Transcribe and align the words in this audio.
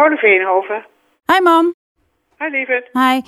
Paula 0.00 0.16
Veenhoven. 0.16 0.84
Hi 1.32 1.40
mam. 1.42 1.74
Hi 2.38 2.48
lieverd. 2.50 2.88
Hi. 2.92 3.20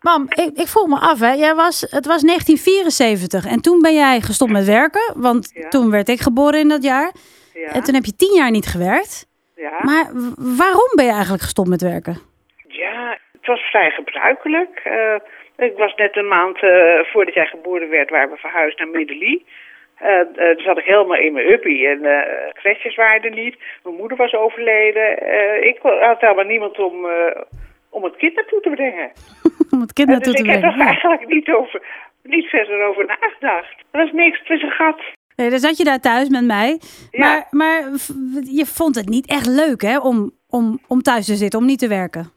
Mam, 0.00 0.22
ik, 0.28 0.50
ik 0.54 0.66
vroeg 0.66 0.86
me 0.86 0.98
af, 0.98 1.20
hè. 1.20 1.32
Jij 1.32 1.54
was, 1.54 1.80
het 1.80 2.06
was 2.06 2.22
1974 2.22 3.46
en 3.46 3.60
toen 3.60 3.80
ben 3.80 3.94
jij 3.94 4.20
gestopt 4.20 4.52
met 4.52 4.64
werken. 4.66 5.12
Want 5.16 5.50
Ja. 5.54 5.68
toen 5.68 5.90
werd 5.90 6.08
ik 6.08 6.20
geboren 6.20 6.60
in 6.60 6.68
dat 6.68 6.82
jaar. 6.82 7.12
Ja. 7.54 7.68
En 7.72 7.82
toen 7.82 7.94
heb 7.94 8.04
je 8.04 8.16
tien 8.16 8.34
jaar 8.34 8.50
niet 8.50 8.66
gewerkt. 8.66 9.26
ja. 9.56 9.72
Maar 9.80 10.04
waarom 10.62 10.90
ben 10.94 11.04
je 11.04 11.10
eigenlijk 11.12 11.42
gestopt 11.42 11.68
met 11.68 11.82
werken? 11.82 12.16
ja, 12.68 13.18
het 13.32 13.46
was 13.46 13.60
vrij 13.60 13.90
gebruikelijk. 13.90 14.80
Eh, 14.84 15.66
ik 15.68 15.76
was 15.76 15.94
net 15.94 16.16
een 16.16 16.28
maand 16.28 16.62
eh, 16.62 16.98
voordat 17.12 17.34
jij 17.34 17.46
geboren 17.46 17.88
werd, 17.88 18.10
waren 18.10 18.30
we 18.30 18.36
verhuisd 18.36 18.78
naar 18.78 18.88
Middelie. 18.88 19.46
Toen 19.98 20.64
zat 20.64 20.78
ik 20.78 20.84
helemaal 20.84 21.16
in 21.16 21.32
mijn 21.32 21.52
uppie 21.52 21.86
en 21.86 22.00
crèches 22.52 22.94
waren 22.94 23.22
er 23.22 23.30
niet. 23.30 23.56
Mijn 23.82 23.96
moeder 23.96 24.16
was 24.16 24.32
overleden. 24.34 25.18
Eh, 25.18 25.66
ik 25.66 25.78
had 25.82 26.20
helemaal 26.20 26.44
niemand 26.44 26.78
om, 26.78 27.06
om 27.90 28.04
het 28.04 28.16
kind 28.16 28.34
naartoe 28.34 28.60
te 28.60 28.70
brengen. 28.70 29.10
Om 29.70 29.80
het 29.80 29.92
kind 29.92 30.08
naartoe 30.08 30.32
dus 30.32 30.42
te 30.42 30.46
ik 30.46 30.52
heb 30.52 30.60
brengen. 30.60 30.80
er 30.80 30.86
eigenlijk 30.86 31.26
niet, 31.26 31.48
over, 31.48 31.82
niet 32.22 32.46
verder 32.46 32.86
over 32.86 33.06
nagedacht. 33.06 33.74
Er 33.90 34.00
was 34.00 34.12
niks, 34.12 34.38
het 34.38 34.50
is 34.50 34.62
een 34.62 34.70
gat. 34.70 35.00
Nee, 35.36 35.50
dan 35.50 35.58
zat 35.58 35.76
je 35.76 35.84
daar 35.84 36.00
thuis 36.00 36.28
met 36.28 36.44
mij. 36.44 36.80
Ja. 37.10 37.18
Maar, 37.18 37.46
maar 37.50 37.82
je 38.42 38.66
vond 38.66 38.94
het 38.94 39.08
niet 39.08 39.28
echt 39.28 39.46
leuk, 39.46 39.82
hè? 39.82 39.98
Om, 39.98 40.30
om, 40.50 40.78
om 40.88 41.02
thuis 41.02 41.26
te 41.26 41.34
zitten, 41.34 41.58
om 41.58 41.66
niet 41.66 41.78
te 41.78 41.88
werken. 41.88 42.35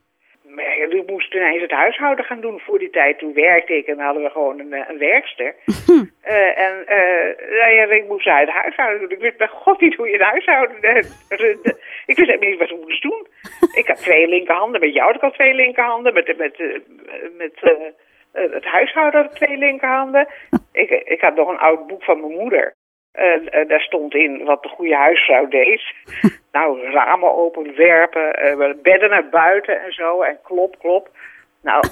Ik 1.00 1.10
moest 1.10 1.34
ineens 1.34 1.62
het 1.62 1.72
huishouden 1.72 2.26
gaan 2.26 2.42
doen 2.42 2.60
voor 2.60 2.80
die 2.80 2.90
tijd. 2.90 3.20
Toen 3.20 3.34
werkte 3.34 3.78
ik 3.78 3.88
en 3.88 4.00
hadden 4.00 4.24
we 4.24 4.30
gewoon 4.30 4.60
een, 4.60 4.74
eh, 4.74 4.90
een 4.90 4.98
werkster. 4.98 5.56
Eh, 6.22 6.60
en 6.60 6.88
eh, 6.88 7.48
nou 7.60 7.74
ja, 7.74 7.84
ik 7.84 8.08
moest 8.08 8.26
het 8.26 8.50
huishouden 8.50 9.00
doen. 9.00 9.18
Ik 9.18 9.20
wist 9.20 9.38
bij 9.38 9.48
god 9.48 9.82
niet 9.82 9.96
hoe 9.96 10.08
je 10.08 10.14
het 10.14 10.22
huishouden. 10.22 10.78
Ik 12.06 12.16
wist 12.16 12.30
helemaal 12.30 12.50
niet 12.50 12.60
wat 12.60 12.70
ik 12.70 12.82
moest 12.82 13.02
doen. 13.02 13.28
Ik 13.74 13.88
had 13.88 13.98
twee 13.98 14.28
linkerhanden. 14.28 14.80
Met 14.80 14.94
jou 14.94 15.06
had 15.06 15.16
ik 15.16 15.22
al 15.22 15.32
twee 15.32 15.54
linkerhanden. 15.54 16.14
Met, 16.14 16.38
met, 16.38 16.58
met 17.38 17.56
het 18.32 18.66
huishouden 18.66 19.22
had 19.22 19.32
ik 19.32 19.38
twee 19.38 19.58
linkerhanden. 19.58 20.28
Ik, 20.72 20.90
ik 20.90 21.22
had 21.22 21.36
nog 21.36 21.50
een 21.50 21.60
oud 21.60 21.88
boek 21.88 22.04
van 22.04 22.20
mijn 22.20 22.34
moeder. 22.34 22.76
En 23.12 23.68
daar 23.68 23.82
stond 23.82 24.16
in 24.16 24.44
wat 24.44 24.64
de 24.64 24.70
goede 24.70 24.96
huisvrouw 24.96 25.48
deed. 25.48 25.82
nou, 26.52 26.92
ramen 26.92 27.36
openwerpen, 27.36 28.34
eh, 28.34 28.74
bedden 28.82 29.10
naar 29.10 29.30
buiten 29.30 29.82
en 29.82 29.92
zo. 29.92 30.22
En 30.22 30.38
klop, 30.44 30.80
klop. 30.80 31.10
Nou, 31.62 31.84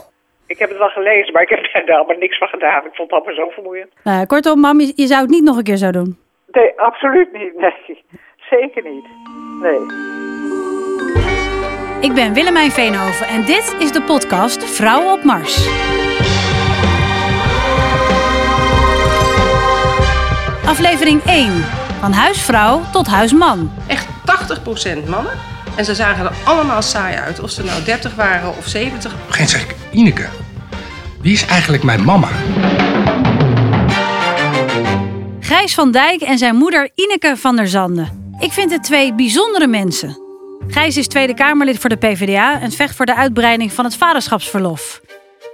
ik 0.47 0.59
heb 0.59 0.69
het 0.69 0.77
wel 0.77 0.89
gelezen, 0.89 1.33
maar 1.33 1.41
ik 1.41 1.49
heb 1.49 1.87
daar 1.87 1.97
allemaal 1.97 2.17
niks 2.17 2.37
van 2.37 2.47
gedaan. 2.47 2.85
Ik 2.85 2.95
vond 2.95 3.11
het 3.11 3.19
allemaal 3.19 3.45
zo 3.45 3.49
vermoeiend. 3.49 3.93
Nou, 4.03 4.25
kortom, 4.25 4.59
mam, 4.59 4.79
je, 4.79 4.93
je 4.95 5.07
zou 5.07 5.21
het 5.21 5.29
niet 5.29 5.43
nog 5.43 5.57
een 5.57 5.63
keer 5.63 5.75
zo 5.77 5.91
doen. 5.91 6.17
Nee, 6.51 6.79
absoluut 6.79 7.31
niet. 7.31 7.53
Nee, 8.49 8.59
zeker 8.59 8.83
niet. 8.83 9.05
Nee. 9.61 9.79
Ik 12.01 12.13
ben 12.13 12.33
Willemijn 12.33 12.71
Veenhoven 12.71 13.27
en 13.27 13.45
dit 13.45 13.75
is 13.79 13.91
de 13.91 14.01
podcast 14.01 14.75
Vrouwen 14.75 15.13
op 15.13 15.23
Mars. 15.23 15.55
Aflevering 20.67 21.23
1. 21.23 21.63
Van 21.99 22.11
huisvrouw 22.11 22.81
tot 22.91 23.07
huisman. 23.07 23.71
Echt 23.87 24.07
80% 25.05 25.09
mannen. 25.09 25.33
En 25.75 25.85
ze 25.85 25.95
zagen 25.95 26.25
er 26.25 26.31
allemaal 26.43 26.81
saai 26.81 27.15
uit. 27.15 27.39
Of 27.39 27.49
ze 27.49 27.63
nou 27.63 27.83
30 27.83 28.15
waren 28.15 28.57
of 28.57 28.67
70. 28.67 29.13
Op 29.13 29.19
een 29.27 29.33
gegeven 29.33 29.33
moment 29.33 29.49
zeg 29.49 29.61
ik, 29.61 29.75
Ineke, 29.91 30.27
wie 31.21 31.33
is 31.33 31.45
eigenlijk 31.45 31.83
mijn 31.83 32.03
mama? 32.03 32.27
Gijs 35.39 35.73
van 35.73 35.91
Dijk 35.91 36.21
en 36.21 36.37
zijn 36.37 36.55
moeder 36.55 36.89
Ineke 36.95 37.37
van 37.37 37.55
der 37.55 37.67
Zanden. 37.67 38.35
Ik 38.39 38.51
vind 38.51 38.71
het 38.71 38.83
twee 38.83 39.13
bijzondere 39.13 39.67
mensen. 39.67 40.17
Gijs 40.67 40.97
is 40.97 41.07
Tweede 41.07 41.33
Kamerlid 41.33 41.79
voor 41.79 41.89
de 41.89 41.97
PvdA 41.97 42.61
en 42.61 42.71
vecht 42.71 42.95
voor 42.95 43.05
de 43.05 43.15
uitbreiding 43.15 43.73
van 43.73 43.85
het 43.85 43.95
vaderschapsverlof. 43.95 45.01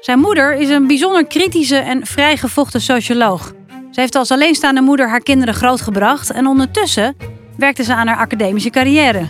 Zijn 0.01 0.19
moeder 0.19 0.53
is 0.53 0.69
een 0.69 0.87
bijzonder 0.87 1.27
kritische 1.27 1.77
en 1.77 2.05
vrijgevochten 2.05 2.81
socioloog. 2.81 3.53
Ze 3.93 3.99
heeft 3.99 4.15
als 4.15 4.31
alleenstaande 4.31 4.81
moeder 4.81 5.09
haar 5.09 5.23
kinderen 5.23 5.53
grootgebracht 5.53 6.31
en 6.31 6.47
ondertussen 6.47 7.15
werkte 7.57 7.83
ze 7.83 7.95
aan 7.95 8.07
haar 8.07 8.17
academische 8.17 8.69
carrière. 8.69 9.27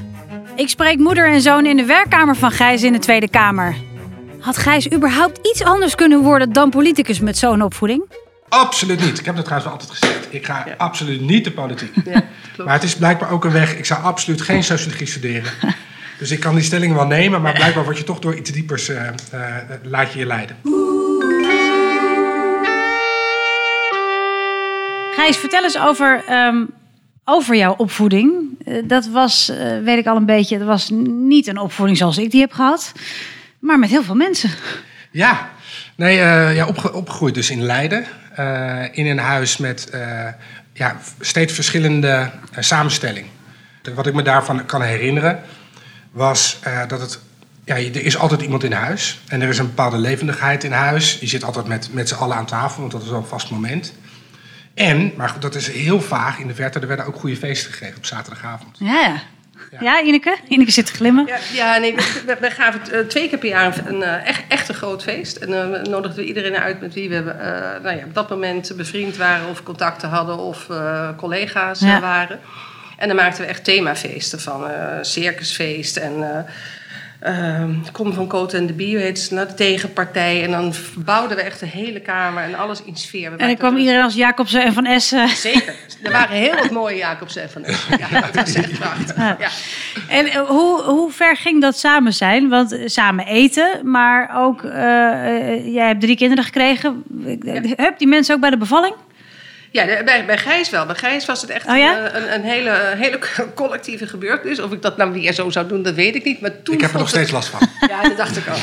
Ik 0.56 0.70
spreek 0.70 0.98
moeder 0.98 1.32
en 1.32 1.42
zoon 1.42 1.66
in 1.66 1.78
de 1.78 1.86
werkkamer 1.86 2.36
van 2.36 2.52
Gijs 2.52 2.84
in 2.84 2.94
de 2.94 3.00
Tweede 3.00 3.30
Kamer. 3.30 3.76
Had 4.40 4.58
Gijs 4.58 4.92
überhaupt 4.92 5.48
iets 5.48 5.64
anders 5.64 5.96
kunnen 5.96 6.22
worden 6.22 6.54
dan 6.54 6.70
politicus 6.70 7.20
met 7.20 7.38
zo'n 7.38 7.62
opvoeding? 7.62 8.04
Absoluut 8.50 9.00
niet. 9.00 9.20
Ik 9.20 9.26
heb 9.26 9.36
dat 9.36 9.46
trouwens 9.46 9.72
wel 9.72 9.80
altijd 9.80 10.00
gezegd. 10.00 10.34
Ik 10.34 10.46
ga 10.46 10.66
absoluut 10.78 11.22
niet 11.22 11.44
de 11.44 11.52
politiek. 11.52 11.96
maar 12.58 12.74
het 12.74 12.84
is 12.84 12.96
blijkbaar 12.96 13.32
ook 13.32 13.46
een 13.46 13.52
weg. 13.52 13.78
Ik 13.78 13.86
zou 13.86 14.04
absoluut 14.04 14.42
geen 14.42 14.64
sociologie 14.64 15.08
studeren. 15.08 15.52
Dus 16.18 16.32
ik 16.32 16.40
kan 16.40 16.56
die 16.56 16.64
stelling 16.64 16.94
wel 16.94 17.06
nemen, 17.06 17.42
maar 17.42 17.54
blijkbaar 17.54 17.84
word 17.84 17.98
je 17.98 18.04
toch 18.04 18.20
door 18.20 18.36
iets 18.36 18.52
diepers 18.52 18.90
eh, 18.90 19.08
eh, 19.08 19.14
laat 19.84 20.14
je 20.14 20.20
je 20.20 20.26
leiden. 20.26 20.56
Gijs, 25.16 25.38
vertel 25.38 25.64
eens 25.64 25.80
over, 25.80 26.24
ehm, 26.28 26.66
over 27.26 27.56
jouw 27.56 27.74
opvoeding. 27.78 28.34
Eh, 28.66 28.76
dat 28.88 29.08
was, 29.08 29.50
eh, 29.50 29.80
weet 29.84 29.98
ik 29.98 30.06
al 30.08 30.16
een 30.16 30.26
beetje, 30.26 30.58
dat 30.58 30.68
was 30.68 30.90
niet 31.06 31.48
een 31.48 31.58
opvoeding 31.58 31.98
zoals 31.98 32.18
ik 32.18 32.32
die 32.32 32.42
heb 32.42 32.52
gehad. 32.52 32.92
Maar 33.60 33.80
met 33.80 33.90
heel 33.90 34.04
veel 34.04 34.16
mensen. 34.16 34.50
Ja, 35.12 35.50
nee, 35.96 36.20
eh, 36.20 36.56
ja 36.56 36.68
opge- 36.68 36.94
opgegroeid 36.94 37.34
dus 37.36 37.50
in 37.50 37.62
Leiden. 37.64 38.06
in 38.92 39.08
een 39.08 39.18
huis 39.18 39.58
met 39.58 39.90
ja, 40.74 40.98
steeds 41.20 41.54
verschillende 41.54 42.32
samenstelling. 42.60 43.26
Wat 43.96 44.08
ik 44.08 44.14
me 44.14 44.22
daarvan 44.22 44.66
kan 44.66 44.82
herinneren 44.82 45.42
was 46.12 46.60
dat 46.88 47.00
het... 47.00 47.20
Ja, 47.66 47.76
er 47.76 48.06
is 48.06 48.18
altijd 48.18 48.42
iemand 48.42 48.64
in 48.64 48.72
huis. 48.72 49.20
En 49.28 49.42
er 49.42 49.50
is 49.50 49.58
een 49.58 49.66
bepaalde 49.66 49.98
levendigheid 49.98 50.64
in 50.64 50.72
huis. 50.72 51.18
Je 51.20 51.28
zit 51.28 51.44
altijd 51.44 51.68
met, 51.68 51.90
met 51.92 52.08
z'n 52.10 52.16
allen 52.16 52.36
aan 52.36 52.46
tafel, 52.46 52.80
want 52.80 52.92
dat 52.92 53.02
is 53.02 53.10
wel 53.10 53.18
een 53.20 53.26
vast 53.26 53.52
moment. 53.52 53.94
En, 54.74 55.14
maar 55.18 55.30
goed, 55.30 55.42
dat 55.42 55.56
is 55.56 55.68
heel 55.68 56.02
vaag 56.02 56.40
in 56.40 56.48
de 56.48 56.56
verte. 56.56 56.80
Er 56.80 56.88
werden 56.88 57.06
ook 57.06 57.16
goede 57.16 57.36
feesten 57.36 57.72
gegeven 57.72 57.98
op 57.98 58.06
zaterdagavond. 58.06 58.78
Ja, 58.80 59.22
ja. 59.72 59.80
Ja, 59.80 60.02
Ineke? 60.02 60.38
Ineke 60.48 60.72
zit 60.72 60.86
te 60.86 60.94
glimmen. 60.94 61.26
Ja, 61.26 61.38
ja 61.54 61.78
nee, 61.78 61.96
we, 61.96 62.38
we, 62.40 62.52
gaven 62.52 62.92
eh, 62.92 63.00
twee 63.00 63.30
keer 63.30 63.38
per 63.38 63.50
jaar 63.50 63.78
een, 63.78 63.94
een 63.96 64.04
eh, 64.04 64.28
echt, 64.28 64.44
echt 64.48 64.70
een 64.70 64.76
groot 64.76 65.04
feest. 65.04 65.38
En 65.38 65.50
dan 65.50 65.72
nodigden 65.72 66.16
we 66.16 66.26
iedereen 66.28 66.58
uit 66.58 66.82
met 66.82 66.94
wie 66.94 67.10
we 67.10 67.16
eh, 67.16 67.84
nou 67.84 67.98
ja, 67.98 68.06
op 68.06 68.14
dat 68.14 68.30
moment 68.30 68.72
bevriend 68.76 69.18
waren... 69.18 69.50
of 69.50 69.64
contacten 69.64 70.10
hadden 70.10 70.38
of 70.38 70.70
eh, 70.70 71.10
collega's 71.18 71.82
eh, 71.82 71.88
Ja. 71.88 72.00
waren. 72.00 72.40
En 72.98 73.08
dan 73.08 73.18
maakten 73.18 73.42
we 73.42 73.50
echt 73.50 73.64
themafeesten 73.64 74.40
van 74.40 74.70
eh, 74.70 74.98
circusfeest 75.02 75.98
en... 75.98 76.46
eh 77.24 77.60
ehm, 77.60 77.74
Kom 77.92 78.14
van 78.14 78.28
Koten 78.28 78.60
en 78.60 78.66
de 78.68 78.74
Bio 78.74 79.00
heet 79.00 79.20
ze, 79.20 79.34
nou, 79.34 79.48
de 79.48 79.54
tegenpartij. 79.54 80.44
En 80.44 80.52
dan 80.52 80.74
bouwden 80.98 81.38
we 81.38 81.44
echt 81.44 81.60
de 81.60 81.66
hele 81.66 82.00
kamer 82.00 82.44
en 82.44 82.56
alles 82.56 82.84
in 82.84 82.96
sfeer. 82.96 83.32
We 83.32 83.38
En 83.38 83.48
dan 83.48 83.58
kwam 83.58 83.74
er- 83.74 83.80
iedereen 83.80 84.02
als 84.02 84.14
Jacobsen 84.16 84.64
en 84.64 84.74
Van 84.74 84.86
Essen. 84.86 85.28
Zeker. 85.30 85.74
Er 86.04 86.12
waren 86.12 86.36
heel 86.36 86.56
wat 86.56 86.72
mooie 86.72 86.96
Jacobsen 86.98 87.50
van 87.50 87.64
Essen. 87.64 87.98
Ja, 88.00 88.20
dat 88.22 88.36
was 88.36 88.54
echt 88.54 88.80
prachtig. 88.80 89.18
Ja. 89.18 89.36
Ja. 89.40 89.50
En 90.08 90.26
eh, 90.26 90.42
hoe, 90.42 90.82
hoe 90.82 91.12
ver 91.12 91.38
ging 91.38 91.62
dat 91.62 91.78
samen 91.78 92.14
zijn? 92.14 92.50
Want 92.50 92.72
eh, 92.72 92.80
samen 92.88 93.26
eten, 93.26 93.80
maar 93.84 94.32
ook... 94.38 94.64
eh, 94.64 95.74
jij 95.74 95.88
hebt 95.88 96.02
drie 96.02 96.16
kinderen 96.16 96.44
gekregen. 96.44 97.04
Heb 97.76 97.98
die 97.98 98.08
mensen 98.08 98.36
ook 98.36 98.42
bij 98.42 98.50
de 98.50 98.58
bevalling? 98.58 98.96
Ja, 99.74 99.86
de- 99.86 100.02
bij, 100.06 100.26
bij 100.26 100.38
Gijs 100.38 100.70
wel. 100.70 100.86
Bij 100.86 100.96
Gijs 100.96 101.26
was 101.26 101.42
het 101.42 101.50
echt 101.50 101.68
Oh 101.68 101.78
ja? 101.78 101.98
een, 102.00 102.16
een, 102.24 102.34
een 102.34 102.44
hele, 102.44 102.94
hele 102.96 103.20
collectieve 103.56 104.08
gebeurtenis. 104.08 104.60
Of 104.60 104.72
ik 104.72 104.82
dat 104.82 104.98
nou 104.98 105.12
weer 105.12 105.34
zo 105.34 105.50
zou 105.50 105.68
doen, 105.68 105.84
dat 105.84 105.94
weet 105.94 106.16
ik 106.16 106.24
niet. 106.24 106.42
Maar 106.42 106.62
toen 106.64 106.76
Ik 106.76 106.82
heb 106.82 106.92
er 106.94 107.00
nog 107.00 107.10
steeds 107.10 107.32
last 107.32 107.48
van. 107.48 107.60
Ja, 107.90 108.02
dat 108.02 108.18
dacht 108.18 108.38
ik 108.38 108.44
ook. 108.50 108.56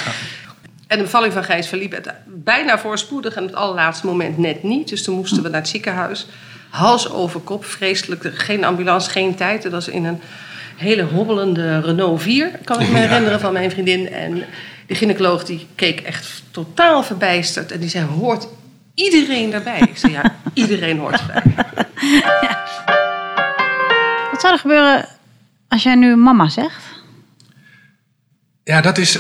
En 0.87 0.97
de 0.99 1.03
bevalling 1.05 1.33
van 1.33 1.45
Gijs 1.45 1.69
verliep 1.69 1.93
het 1.93 2.09
bijna 2.27 2.79
voorspoedig. 2.79 3.35
En 3.35 3.43
op 3.43 3.49
het 3.49 3.59
allerlaatste 3.59 4.07
moment 4.07 4.39
net 4.39 4.63
niet. 4.63 4.89
Dus 4.89 5.03
toen 5.05 5.15
moesten 5.17 5.43
we 5.43 5.49
naar 5.49 5.61
het 5.61 5.69
ziekenhuis. 5.69 6.27
Hals 6.71 7.11
over 7.11 7.41
kop, 7.41 7.65
vreselijk. 7.65 8.31
Geen 8.35 8.65
ambulance, 8.65 9.11
geen 9.11 9.35
tijd. 9.35 9.63
Dat 9.63 9.73
was 9.73 9.89
in 9.89 10.05
een 10.05 10.21
hele 10.77 11.03
hobbelende 11.03 11.81
Renault 11.81 12.23
4, 12.23 12.51
kan 12.65 12.81
ik 12.81 12.89
me 12.89 12.99
Ja. 12.99 13.07
herinneren 13.07 13.41
van 13.41 13.53
mijn 13.53 13.71
vriendin. 13.71 14.13
En 14.13 14.45
die 14.87 14.97
gynaecoloog 14.97 15.45
die 15.45 15.67
keek 15.75 16.01
echt 16.01 16.43
totaal 16.51 17.03
verbijsterd. 17.03 17.73
En 17.73 17.81
die 17.81 17.89
zei, 17.91 18.05
hoort 18.07 18.47
iedereen 19.05 19.51
daarbij? 19.51 19.81
Ik 19.81 19.97
zei, 19.97 20.13
ja, 20.13 20.35
iedereen 20.55 20.99
hoort 20.99 21.21
erbij. 21.21 21.65
Wat 24.31 24.41
zou 24.41 24.53
er 24.53 24.59
gebeuren 24.59 25.09
als 25.69 25.83
jij 25.83 25.95
nu 25.95 26.17
mama 26.17 26.49
zegt? 26.49 26.83
Ja, 28.65 28.81
dat 28.81 28.99
is, 28.99 29.19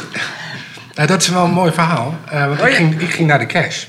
nou, 0.94 1.08
dat 1.08 1.22
is 1.22 1.28
wel 1.28 1.44
een 1.44 1.50
mooi 1.50 1.72
verhaal. 1.72 2.14
Eh, 2.28 2.46
want 2.46 2.60
Oh, 2.60 2.68
ik, 2.68 2.74
ging, 2.74 3.00
ik 3.00 3.10
ging 3.10 3.28
naar 3.28 3.38
de 3.38 3.46
crash. 3.46 3.84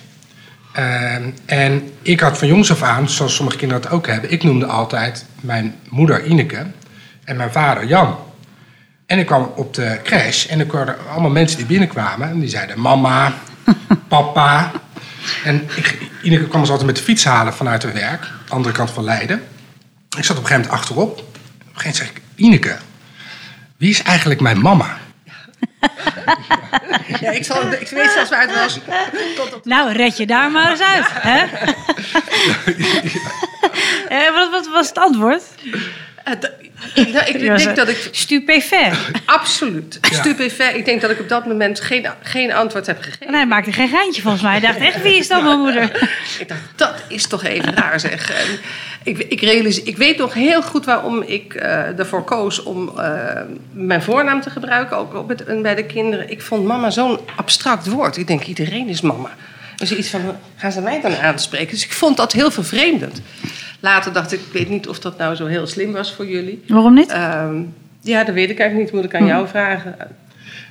Ehm, 0.73 1.29
en 1.45 1.91
ik 2.01 2.19
had 2.19 2.37
van 2.37 2.47
jongs 2.47 2.71
af 2.71 2.81
aan, 2.81 3.09
zoals 3.09 3.35
sommige 3.35 3.57
kinderen 3.57 3.83
dat 3.83 3.91
ook 3.91 4.07
hebben... 4.07 4.31
ik 4.31 4.43
noemde 4.43 4.65
altijd 4.65 5.25
mijn 5.41 5.75
moeder 5.89 6.25
Ineke 6.25 6.65
en 7.23 7.35
mijn 7.37 7.51
vader 7.51 7.85
Jan. 7.85 8.17
En 9.05 9.19
ik 9.19 9.25
kwam 9.25 9.51
op 9.55 9.73
de 9.73 9.99
crash 10.03 10.45
en 10.45 10.59
ik 10.59 10.71
hoorde 10.71 10.95
allemaal 11.11 11.31
mensen 11.31 11.57
die 11.57 11.65
binnenkwamen... 11.65 12.29
en 12.29 12.39
die 12.39 12.49
zeiden 12.49 12.81
mama, 12.81 13.33
papa. 14.07 14.71
En 15.43 15.69
ik, 15.75 15.97
Ineke 16.21 16.47
kwam 16.47 16.65
ze 16.65 16.71
altijd 16.71 16.87
met 16.87 16.97
de 16.97 17.03
fiets 17.03 17.23
halen 17.23 17.53
vanuit 17.53 17.83
haar 17.83 17.93
werk... 17.93 18.27
andere 18.47 18.73
kant 18.73 18.91
van 18.91 19.03
Leiden. 19.03 19.43
Ik 20.17 20.23
zat 20.23 20.37
op 20.37 20.43
een 20.43 20.49
gegeven 20.49 20.61
moment 20.61 20.71
achterop. 20.71 21.11
Op 21.11 21.19
een 21.19 21.79
gegeven 21.79 21.81
moment 21.81 21.95
zeg 21.95 22.09
ik, 22.09 22.21
Ineke, 22.35 22.77
wie 23.77 23.89
is 23.89 24.01
eigenlijk 24.01 24.41
mijn 24.41 24.61
mama? 24.61 24.97
Ja, 27.19 27.31
ik, 27.31 27.45
zal, 27.45 27.71
ik 27.71 27.87
weet 27.87 28.11
zelfs 28.11 28.29
waar 28.29 28.41
het 28.41 28.55
was. 28.55 28.79
Tot 29.35 29.53
op 29.53 29.65
Nou, 29.65 29.91
red 29.91 30.17
je 30.17 30.25
daar 30.25 30.51
maar 30.51 30.71
eens 30.71 30.81
uit. 30.81 31.05
Hè? 31.09 31.45
Eh, 34.07 34.33
wat, 34.33 34.51
wat 34.51 34.67
was 34.67 34.87
het 34.87 34.97
antwoord? 34.97 35.43
Ik, 36.93 37.13
nou, 37.13 37.25
ik 37.25 37.39
denk 37.63 37.75
dat 37.75 37.87
ik 37.87 38.07
Stupefait. 38.11 38.97
absoluut 39.25 39.99
Ja. 40.57 40.69
Ik 40.69 40.85
denk 40.85 41.01
dat 41.01 41.11
ik 41.11 41.19
op 41.19 41.29
dat 41.29 41.45
moment 41.45 41.79
geen, 41.79 42.07
geen 42.21 42.53
antwoord 42.53 42.85
heb 42.85 43.01
gegeven. 43.01 43.27
En 43.27 43.33
hij 43.33 43.45
maakte 43.45 43.71
geen 43.71 43.89
geintje 43.89 44.21
volgens 44.21 44.43
mij. 44.43 44.51
Hij 44.51 44.61
dacht 44.61 44.79
echt, 44.79 45.01
wie 45.01 45.15
is 45.15 45.27
dan 45.27 45.43
mijn 45.47 45.59
moeder? 45.59 46.09
Ik 46.39 46.47
dacht, 46.47 46.61
dat 46.75 47.03
is 47.07 47.27
toch 47.27 47.43
even 47.43 47.73
raar 47.73 47.99
zeg. 47.99 48.31
En 48.31 48.59
ik, 49.03 49.17
ik, 49.17 49.41
realiseer, 49.41 49.87
ik 49.87 49.97
weet 49.97 50.17
nog 50.17 50.33
heel 50.33 50.61
goed 50.61 50.85
waarom 50.85 51.21
ik 51.21 51.53
eh, 51.53 51.99
ervoor 51.99 52.23
koos 52.23 52.63
om 52.63 52.91
eh, 52.97 53.41
mijn 53.71 54.01
voornaam 54.01 54.41
te 54.41 54.49
gebruiken, 54.49 54.97
ook 54.97 55.13
op 55.13 55.29
het, 55.29 55.61
bij 55.61 55.75
de 55.75 55.85
kinderen. 55.85 56.29
Ik 56.29 56.41
vond 56.41 56.65
mama 56.65 56.89
zo'n 56.89 57.19
abstract 57.35 57.87
woord. 57.87 58.17
Ik 58.17 58.27
denk, 58.27 58.43
iedereen 58.43 58.87
is 58.87 59.01
mama. 59.01 59.29
Dus 59.75 59.91
iets 59.91 60.09
van, 60.09 60.37
gaan 60.55 60.71
ze 60.71 60.81
mij 60.81 61.01
dan 61.01 61.15
aanspreken? 61.15 61.69
Dus 61.69 61.85
ik 61.85 61.93
vond 61.93 62.17
dat 62.17 62.31
heel 62.31 62.51
vervreemdend. 62.51 63.21
Later 63.81 64.13
dacht 64.13 64.31
ik, 64.33 64.39
ik 64.39 64.53
weet 64.53 64.69
niet 64.69 64.87
of 64.87 64.99
dat 64.99 65.17
nou 65.17 65.35
zo 65.35 65.45
heel 65.45 65.67
slim 65.67 65.91
was 65.91 66.13
voor 66.13 66.25
jullie. 66.27 66.63
Waarom 66.67 66.93
niet? 66.93 67.09
Ehm, 67.09 67.61
ja, 68.01 68.23
dat 68.23 68.33
weet 68.35 68.49
ik 68.49 68.59
eigenlijk 68.59 68.91
niet. 68.91 69.01
Moet 69.01 69.13
ik 69.13 69.19
aan 69.19 69.27
jou 69.27 69.47
vragen. 69.47 69.95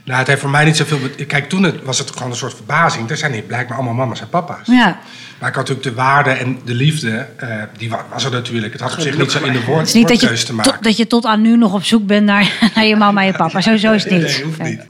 Nou, 0.04 0.18
het 0.18 0.26
heeft 0.28 0.40
voor 0.40 0.50
mij 0.50 0.64
niet 0.64 0.76
zoveel... 0.76 0.98
Kijk, 1.26 1.48
toen 1.48 1.62
het, 1.62 1.82
was 1.82 1.98
het 1.98 2.10
gewoon 2.10 2.30
een 2.30 2.36
soort 2.36 2.54
verbazing. 2.54 3.10
Er 3.10 3.16
zijn 3.16 3.32
hier 3.32 3.42
blijkbaar 3.42 3.76
allemaal 3.76 3.94
mama's 3.94 4.20
en 4.20 4.28
papa's. 4.28 4.66
Ja. 4.66 4.98
Maar 5.38 5.48
ik 5.48 5.54
had 5.54 5.68
natuurlijk 5.68 5.82
de 5.96 6.02
waarde 6.02 6.30
en 6.30 6.58
de 6.64 6.74
liefde, 6.74 7.26
eh, 7.36 7.48
die 7.76 7.90
wa- 7.90 8.04
was 8.12 8.24
er 8.24 8.30
natuurlijk. 8.30 8.72
Het 8.72 8.82
had 8.82 8.92
op 8.92 9.00
zich 9.00 9.18
niet 9.18 9.30
zo 9.30 9.44
in 9.44 9.52
de 9.52 9.64
woord, 9.64 9.78
Het 9.78 9.88
is 9.88 9.94
niet 9.94 10.08
dat 10.08 10.18
te 10.18 10.46
je, 10.46 10.52
maken. 10.52 10.72
tot, 10.72 10.82
dat 10.82 10.96
je 10.96 11.06
tot 11.06 11.24
aan 11.26 11.40
nu 11.40 11.56
nog 11.56 11.74
op 11.74 11.82
zoek 11.82 12.06
bent 12.06 12.24
naar, 12.26 12.52
naar 12.74 12.84
je 12.86 12.96
mama 12.96 13.20
en 13.20 13.26
je 13.26 13.32
papa. 13.32 13.60
Sowieso 13.60 13.92
is 13.92 14.04
het 14.04 14.12
niet. 14.12 14.22
Nee, 14.22 14.42
hoeft 14.44 14.62
niet. 14.62 14.84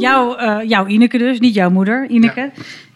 Jouw, 0.00 0.36
eh, 0.36 0.68
jouw 0.68 0.86
Ineke 0.86 1.18
dus, 1.18 1.38
niet 1.38 1.54
jouw 1.54 1.70
moeder, 1.70 2.06
Ineke. 2.08 2.50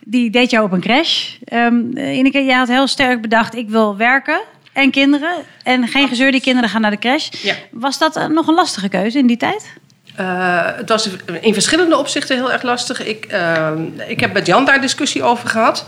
Die 0.09 0.31
deed 0.31 0.51
jou 0.51 0.65
op 0.65 0.73
een 0.73 0.81
crash. 0.81 1.35
Ehm 1.45 1.75
eh, 1.95 2.17
Ineke, 2.17 2.45
jij 2.45 2.57
had 2.57 2.69
heel 2.69 2.87
sterk 2.87 3.21
bedacht, 3.21 3.55
ik 3.55 3.69
wil 3.69 3.97
werken 3.97 4.41
en 4.77 4.91
kinderen. 4.91 5.35
En 5.63 5.89
geen 5.89 6.09
gezeur, 6.09 6.33
die 6.33 6.41
kinderen 6.41 6.71
gaan 6.71 6.81
naar 6.81 6.91
de 6.91 6.99
crash. 6.99 7.29
Ja. 7.43 7.55
Was 7.71 7.99
dat 7.99 8.17
eh, 8.17 8.27
nog 8.27 8.47
een 8.47 8.55
lastige 8.55 8.89
keuze 8.89 9.19
in 9.19 9.27
die 9.27 9.37
tijd? 9.37 9.73
Eh, 10.17 10.77
het 10.77 10.89
was 10.89 11.09
in 11.41 11.53
verschillende 11.53 11.99
opzichten 11.99 12.37
heel 12.37 12.53
erg 12.53 12.63
lastig. 12.63 13.05
Ik, 13.05 13.25
eh, 13.25 13.73
ik 14.07 14.21
heb 14.21 14.33
met 14.33 14.47
Jan 14.47 14.65
daar 14.65 14.81
discussie 14.81 15.23
over 15.23 15.49
gehad. 15.49 15.87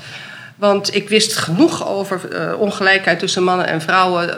Want 0.57 0.95
ik 0.95 1.09
wist 1.09 1.37
genoeg 1.37 1.89
over 1.89 2.57
ongelijkheid 2.57 3.19
tussen 3.19 3.45
mannen 3.45 3.67
en 3.67 3.81
vrouwen 3.81 4.37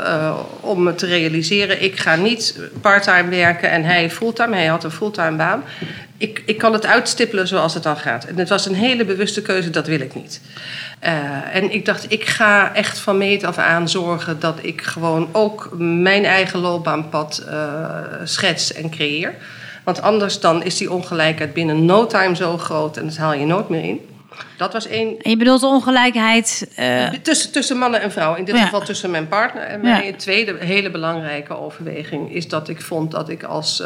om 0.61 0.83
me 0.83 0.95
te 0.95 1.07
realiseren. 1.07 1.83
Ik 1.83 1.99
ga 1.99 2.17
niet 2.17 2.61
parttime 2.81 3.29
werken 3.29 3.71
en 3.71 3.85
hij 3.85 4.11
fulltime. 4.11 4.57
Hij 4.57 4.67
had 4.67 4.85
een 4.85 4.91
fulltime 4.91 5.37
baan. 5.37 5.65
Ik, 6.21 6.43
ik 6.47 6.59
kan 6.59 6.73
het 6.73 6.87
uitstippelen 6.87 7.49
zoals 7.49 7.75
het 7.75 7.83
dan 7.83 7.97
gaat. 7.97 8.25
En 8.25 8.39
het 8.39 8.49
was 8.49 8.67
een 8.67 8.75
hele 8.75 9.05
bewuste 9.05 9.43
keuze, 9.43 9.71
dat 9.71 9.87
wil 9.87 10.01
ik 10.01 10.15
niet. 10.15 10.41
Eh, 10.99 11.13
en 11.53 11.73
ik 11.73 11.85
dacht, 11.85 12.13
ik 12.13 12.25
ga 12.27 12.75
echt 12.75 12.99
van 12.99 13.19
meet 13.19 13.45
af 13.45 13.59
aan 13.59 13.89
zorgen 13.89 14.41
dat 14.41 14.59
ik 14.63 14.83
gewoon 14.83 15.29
ook 15.33 15.69
mijn 15.79 16.25
eigen 16.25 16.59
loopbaanpad 16.61 17.39
eh, 17.49 17.85
schets 18.25 18.73
en 18.73 18.91
creëer. 18.91 19.35
Want 19.85 20.03
anders 20.03 20.41
dan 20.41 20.63
is 20.63 20.77
die 20.77 20.93
ongelijkheid 20.93 21.53
binnen 21.55 21.85
no 21.85 22.07
time 22.07 22.37
zo 22.37 22.59
groot 22.59 22.97
en 22.97 23.05
dat 23.07 23.17
haal 23.17 23.35
je 23.35 23.47
nooit 23.47 23.69
meer 23.69 23.85
in. 23.85 24.01
Dat 24.57 24.73
was 24.73 24.87
één. 24.87 25.19
En 25.23 25.31
je 25.31 25.37
bedoelt 25.37 25.61
de 25.61 25.67
ongelijkheid... 25.67 26.69
eh, 26.77 27.09
Tussen, 27.23 27.53
tussen 27.53 27.77
mannen 27.79 28.01
en 28.01 28.13
vrouwen, 28.13 28.39
in 28.39 28.45
dit 28.45 28.55
Ja. 28.57 28.65
geval 28.65 28.81
tussen 28.81 29.11
mijn 29.11 29.29
partner 29.29 29.63
en 29.63 29.81
mij. 29.81 30.03
Ja. 30.03 30.09
Een 30.09 30.17
tweede 30.17 30.57
hele 30.59 30.91
belangrijke 30.91 31.59
overweging 31.59 32.35
is 32.35 32.49
dat 32.49 32.69
ik 32.69 32.81
vond 32.81 33.11
dat 33.11 33.29
ik 33.29 33.43
als 33.43 33.83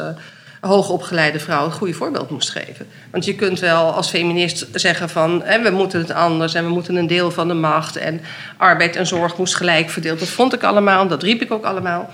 hoogopgeleide 0.66 1.38
vrouw 1.38 1.64
een 1.64 1.72
goede 1.72 1.92
voorbeeld 1.92 2.30
moest 2.30 2.50
geven. 2.50 2.86
Want 3.10 3.24
je 3.24 3.34
kunt 3.34 3.60
wel 3.60 3.92
als 3.92 4.10
feminist 4.10 4.66
zeggen 4.72 5.08
van 5.08 5.42
hè, 5.44 5.62
we 5.62 5.70
moeten 5.70 6.00
het 6.00 6.10
anders 6.12 6.54
en 6.54 6.64
we 6.64 6.70
moeten 6.70 6.96
een 6.96 7.06
deel 7.06 7.30
van 7.30 7.48
de 7.48 7.54
macht 7.54 7.96
en 7.96 8.20
arbeid 8.56 8.96
en 8.96 9.06
zorg 9.06 9.36
moest 9.36 9.56
gelijk 9.56 9.90
verdeeld. 9.90 10.18
Dat 10.18 10.28
vond 10.28 10.52
ik 10.54 10.62
allemaal, 10.62 11.06
dat 11.08 11.22
riep 11.22 11.42
ik 11.42 11.52
ook 11.52 11.64
allemaal. 11.64 12.10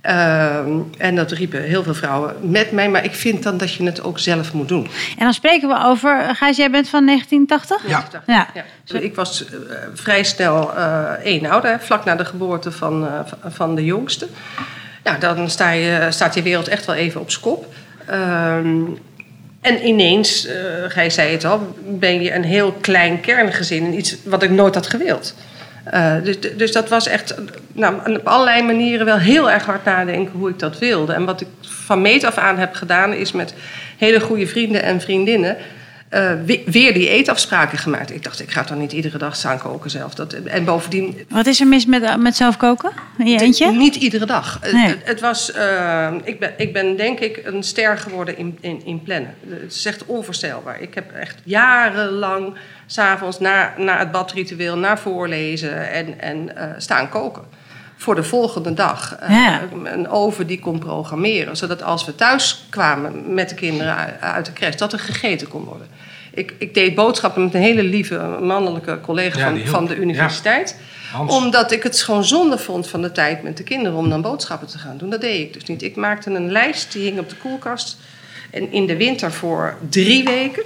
Ehm, 0.00 0.68
en 0.98 1.14
dat 1.14 1.30
riepen 1.30 1.62
heel 1.62 1.82
veel 1.82 1.94
vrouwen 1.94 2.34
met 2.40 2.72
mij, 2.72 2.88
maar 2.88 3.04
ik 3.04 3.14
vind 3.14 3.42
dan 3.42 3.56
dat 3.56 3.72
je 3.74 3.84
het 3.84 4.02
ook 4.02 4.18
zelf 4.18 4.52
moet 4.52 4.68
doen. 4.68 4.84
en 5.18 5.24
dan 5.24 5.32
spreken 5.32 5.68
we 5.68 5.84
over... 5.84 6.20
eh, 6.20 6.34
Gijs, 6.34 6.56
jij 6.56 6.70
bent 6.70 6.88
van 6.88 7.06
1980? 7.06 7.90
Ja. 7.90 8.22
Ja. 8.26 8.48
Ja. 8.54 8.64
Dus 8.84 9.00
ik 9.00 9.14
was 9.14 9.44
eh, 9.44 9.52
vrij 9.94 10.22
snel 10.24 10.76
eh 10.76 11.10
één 11.24 11.46
ouder, 11.46 11.80
vlak 11.80 12.04
na 12.04 12.14
de 12.14 12.24
geboorte 12.24 12.72
van, 12.72 13.08
van- 13.48 13.74
de 13.74 13.84
jongste. 13.84 14.26
Nou, 15.04 15.18
dan 15.18 15.50
sta 15.50 15.70
je, 15.70 16.06
staat 16.10 16.34
je 16.34 16.42
wereld 16.42 16.68
echt 16.68 16.84
wel 16.84 16.94
even 16.96 17.20
op 17.20 17.30
zijn 17.30 17.42
Ehm, 18.12 18.84
en 19.60 19.86
ineens, 19.86 20.46
eh 20.46 20.54
Gijs 20.88 21.14
zei 21.14 21.32
het 21.32 21.44
al, 21.44 21.74
ben 21.84 22.22
je 22.22 22.34
een 22.34 22.44
heel 22.44 22.72
klein 22.72 23.20
kerngezin. 23.20 23.84
En 23.84 23.98
iets 23.98 24.16
wat 24.24 24.42
ik 24.42 24.50
nooit 24.50 24.74
had 24.74 24.86
gewild. 24.86 25.34
Eh, 25.84 26.14
dus, 26.22 26.36
dus 26.40 26.72
dat 26.72 26.88
was 26.88 27.06
echt 27.06 27.34
nou, 27.72 28.16
op 28.16 28.26
allerlei 28.26 28.62
manieren 28.62 29.06
wel 29.06 29.18
heel 29.18 29.50
erg 29.50 29.64
hard 29.64 29.84
nadenken 29.84 30.38
hoe 30.38 30.48
ik 30.48 30.58
dat 30.58 30.78
wilde. 30.78 31.12
En 31.12 31.24
wat 31.24 31.40
ik 31.40 31.46
van 31.60 32.02
meet 32.02 32.24
af 32.24 32.38
aan 32.38 32.58
heb 32.58 32.74
gedaan, 32.74 33.12
is 33.12 33.32
met 33.32 33.54
hele 33.98 34.20
goede 34.20 34.46
vrienden 34.46 34.82
en 34.82 35.00
vriendinnen 35.00 35.56
eh, 36.12 36.32
we- 36.44 36.62
weer 36.66 36.92
die 36.94 37.08
eetafspraken 37.08 37.78
gemaakt. 37.78 38.10
Ik 38.14 38.22
dacht, 38.22 38.40
ik 38.40 38.50
ga 38.50 38.64
toch 38.64 38.78
niet 38.78 38.92
iedere 38.92 39.18
dag 39.18 39.36
staan 39.36 39.58
koken 39.58 39.90
zelf. 39.90 40.14
Dat, 40.14 40.32
en 40.32 40.64
bovendien, 40.64 41.24
Wat 41.28 41.46
is 41.46 41.60
er 41.60 41.66
mis 41.66 41.86
met, 41.86 42.02
eh, 42.02 42.16
met 42.16 42.36
zelf 42.36 42.56
koken? 42.56 42.90
In 43.18 43.26
je 43.26 43.40
eentje? 43.40 43.70
niet 43.70 43.96
iedere 43.96 44.26
dag. 44.26 44.58
Het- 44.60 44.72
Nee. 44.72 44.86
Het, 44.86 44.98
het 45.04 45.20
was, 45.20 45.52
eh, 45.52 46.12
ik, 46.24 46.38
ben, 46.40 46.52
ik 46.56 46.72
ben 46.72 46.96
denk 46.96 47.20
ik 47.20 47.40
een 47.44 47.62
ster 47.62 47.98
geworden 47.98 48.38
in, 48.38 48.58
in, 48.60 48.82
in 48.84 49.02
plannen. 49.02 49.34
Het 49.48 49.72
is 49.74 49.86
echt 49.86 50.04
onvoorstelbaar. 50.06 50.80
Ik 50.80 50.94
heb 50.94 51.12
echt 51.12 51.36
jarenlang 51.44 52.54
s'avonds 52.86 53.38
na, 53.38 53.74
na 53.76 53.98
het 53.98 54.10
badritueel, 54.12 54.76
na 54.78 54.96
voorlezen 54.96 55.90
en, 55.90 56.20
en 56.20 56.56
eh, 56.56 56.68
staan 56.78 57.08
koken. 57.08 57.42
Voor 58.02 58.14
de 58.14 58.22
volgende 58.22 58.74
dag. 58.74 59.16
Eh, 59.20 59.30
Ja. 59.30 59.60
Een 59.84 60.08
oven 60.08 60.46
die 60.46 60.58
kon 60.58 60.78
programmeren. 60.78 61.56
Zodat 61.56 61.82
als 61.82 62.04
we 62.04 62.14
thuis 62.14 62.64
kwamen 62.70 63.34
met 63.34 63.48
de 63.48 63.54
kinderen 63.54 64.20
uit, 64.20 64.46
de 64.46 64.52
crash, 64.52 64.74
dat 64.76 64.92
er 64.92 64.98
gegeten 64.98 65.48
kon 65.48 65.64
worden. 65.64 65.86
Ik, 66.34 66.54
ik 66.58 66.74
deed 66.74 66.94
boodschappen 66.94 67.44
met 67.44 67.54
een 67.54 67.60
hele 67.60 67.82
lieve 67.82 68.18
mannelijke 68.40 69.00
collega 69.00 69.38
Ja, 69.38 69.44
van, 69.56 69.66
van 69.66 69.86
de 69.86 69.96
universiteit. 69.96 70.76
Omdat 71.26 71.72
ik 71.72 71.82
het 71.82 72.02
gewoon 72.02 72.24
zonde 72.24 72.58
vond 72.58 72.88
van 72.88 73.02
de 73.02 73.12
tijd 73.12 73.42
met 73.42 73.56
de 73.56 73.62
kinderen 73.62 73.98
om 73.98 74.08
dan 74.08 74.22
boodschappen 74.22 74.68
te 74.68 74.78
gaan 74.78 74.96
doen. 74.98 75.10
Dat 75.10 75.20
deed 75.20 75.40
ik 75.40 75.52
dus 75.52 75.64
niet. 75.64 75.82
Ik 75.82 75.96
maakte 75.96 76.30
een 76.30 76.50
lijst, 76.52 76.92
die 76.92 77.02
hing 77.02 77.18
op 77.18 77.28
de 77.28 77.36
koelkast. 77.36 77.96
En 78.50 78.72
in 78.72 78.86
de 78.86 78.96
winter 78.96 79.32
voor 79.32 79.76
drie 79.88 80.24
weken. 80.24 80.62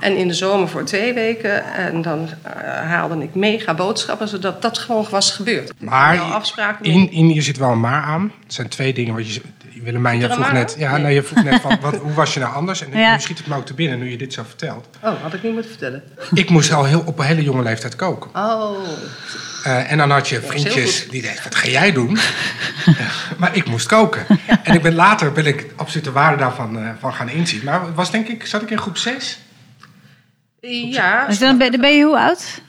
En 0.00 0.16
in 0.16 0.28
de 0.28 0.34
zomer 0.34 0.68
voor 0.68 0.84
twee 0.84 1.12
weken. 1.14 1.64
En 1.74 2.02
dan 2.02 2.28
eh, 2.42 2.52
haalde 2.90 3.22
ik 3.22 3.34
mega 3.34 3.74
boodschappen, 3.74 4.28
zodat 4.28 4.62
dat 4.62 4.78
gewoon 4.78 5.06
was 5.10 5.30
gebeurd. 5.32 5.72
Maar 5.78 6.16
Wel 6.16 6.24
afspraken 6.24 6.84
in, 6.84 7.10
in 7.10 7.34
je 7.34 7.42
zit 7.42 7.56
wel 7.56 7.70
een 7.70 7.80
maar 7.80 8.02
aan. 8.02 8.32
Het 8.44 8.54
zijn 8.54 8.68
twee 8.68 8.92
dingen 8.94 9.14
wat 9.14 9.34
je... 9.34 9.40
Willemijn, 9.82 10.18
jij 10.18 10.28
een 10.28 10.34
vroeg 10.34 10.52
net, 10.52 10.74
ja, 10.78 10.92
Nee. 10.92 11.02
nee, 11.02 11.14
je 11.14 11.22
vroeg 11.22 11.44
net 11.44 11.60
van, 11.60 11.78
wat, 11.90 11.96
hoe 11.96 12.12
was 12.12 12.34
je 12.34 12.40
nou 12.40 12.54
anders? 12.54 12.82
En 12.82 12.98
Ja. 12.98 13.12
nu 13.14 13.20
schiet 13.20 13.38
het 13.38 13.46
me 13.46 13.56
ook 13.56 13.66
te 13.66 13.74
binnen, 13.74 13.98
nu 13.98 14.10
je 14.10 14.16
dit 14.16 14.32
zo 14.32 14.42
vertelt. 14.46 14.88
Oh, 15.02 15.22
had 15.22 15.34
ik 15.34 15.42
niet 15.42 15.52
moeten 15.52 15.70
vertellen. 15.70 16.02
Ik 16.34 16.50
moest 16.50 16.72
al 16.72 16.84
heel, 16.84 17.02
op 17.06 17.18
een 17.18 17.24
hele 17.24 17.42
jonge 17.42 17.62
leeftijd 17.62 17.96
koken. 17.96 18.30
Oh, 18.34 18.78
Eh, 19.64 19.92
en 19.92 19.98
dan 19.98 20.10
had 20.10 20.28
je 20.28 20.40
vriendjes 20.40 21.08
die 21.08 21.22
deden, 21.22 21.42
wat 21.44 21.54
ga 21.54 21.68
jij 21.68 21.92
doen? 21.92 22.18
maar 23.38 23.56
ik 23.56 23.66
moest 23.66 23.86
koken. 23.86 24.26
En 24.62 24.74
ik 24.74 24.82
ben 24.82 24.94
later 24.94 25.32
ben 25.32 25.46
ik 25.46 25.66
absoluut 25.76 26.04
de 26.04 26.12
waarde 26.12 26.36
daarvan 26.36 26.78
eh, 26.78 26.88
van 27.00 27.14
gaan 27.14 27.28
inzien. 27.28 27.60
Maar 27.64 27.94
was 27.94 28.10
denk 28.10 28.28
ik, 28.28 28.46
zat 28.46 28.62
ik 28.62 28.70
in 28.70 28.78
groep 28.78 28.96
6? 28.96 29.38
Ja. 30.60 31.26
Dus 31.26 31.38
dan 31.38 31.58
ben, 31.58 31.70
dan 31.70 31.80
ben 31.80 31.96
je 31.96 32.04
hoe 32.04 32.18
oud? 32.18 32.60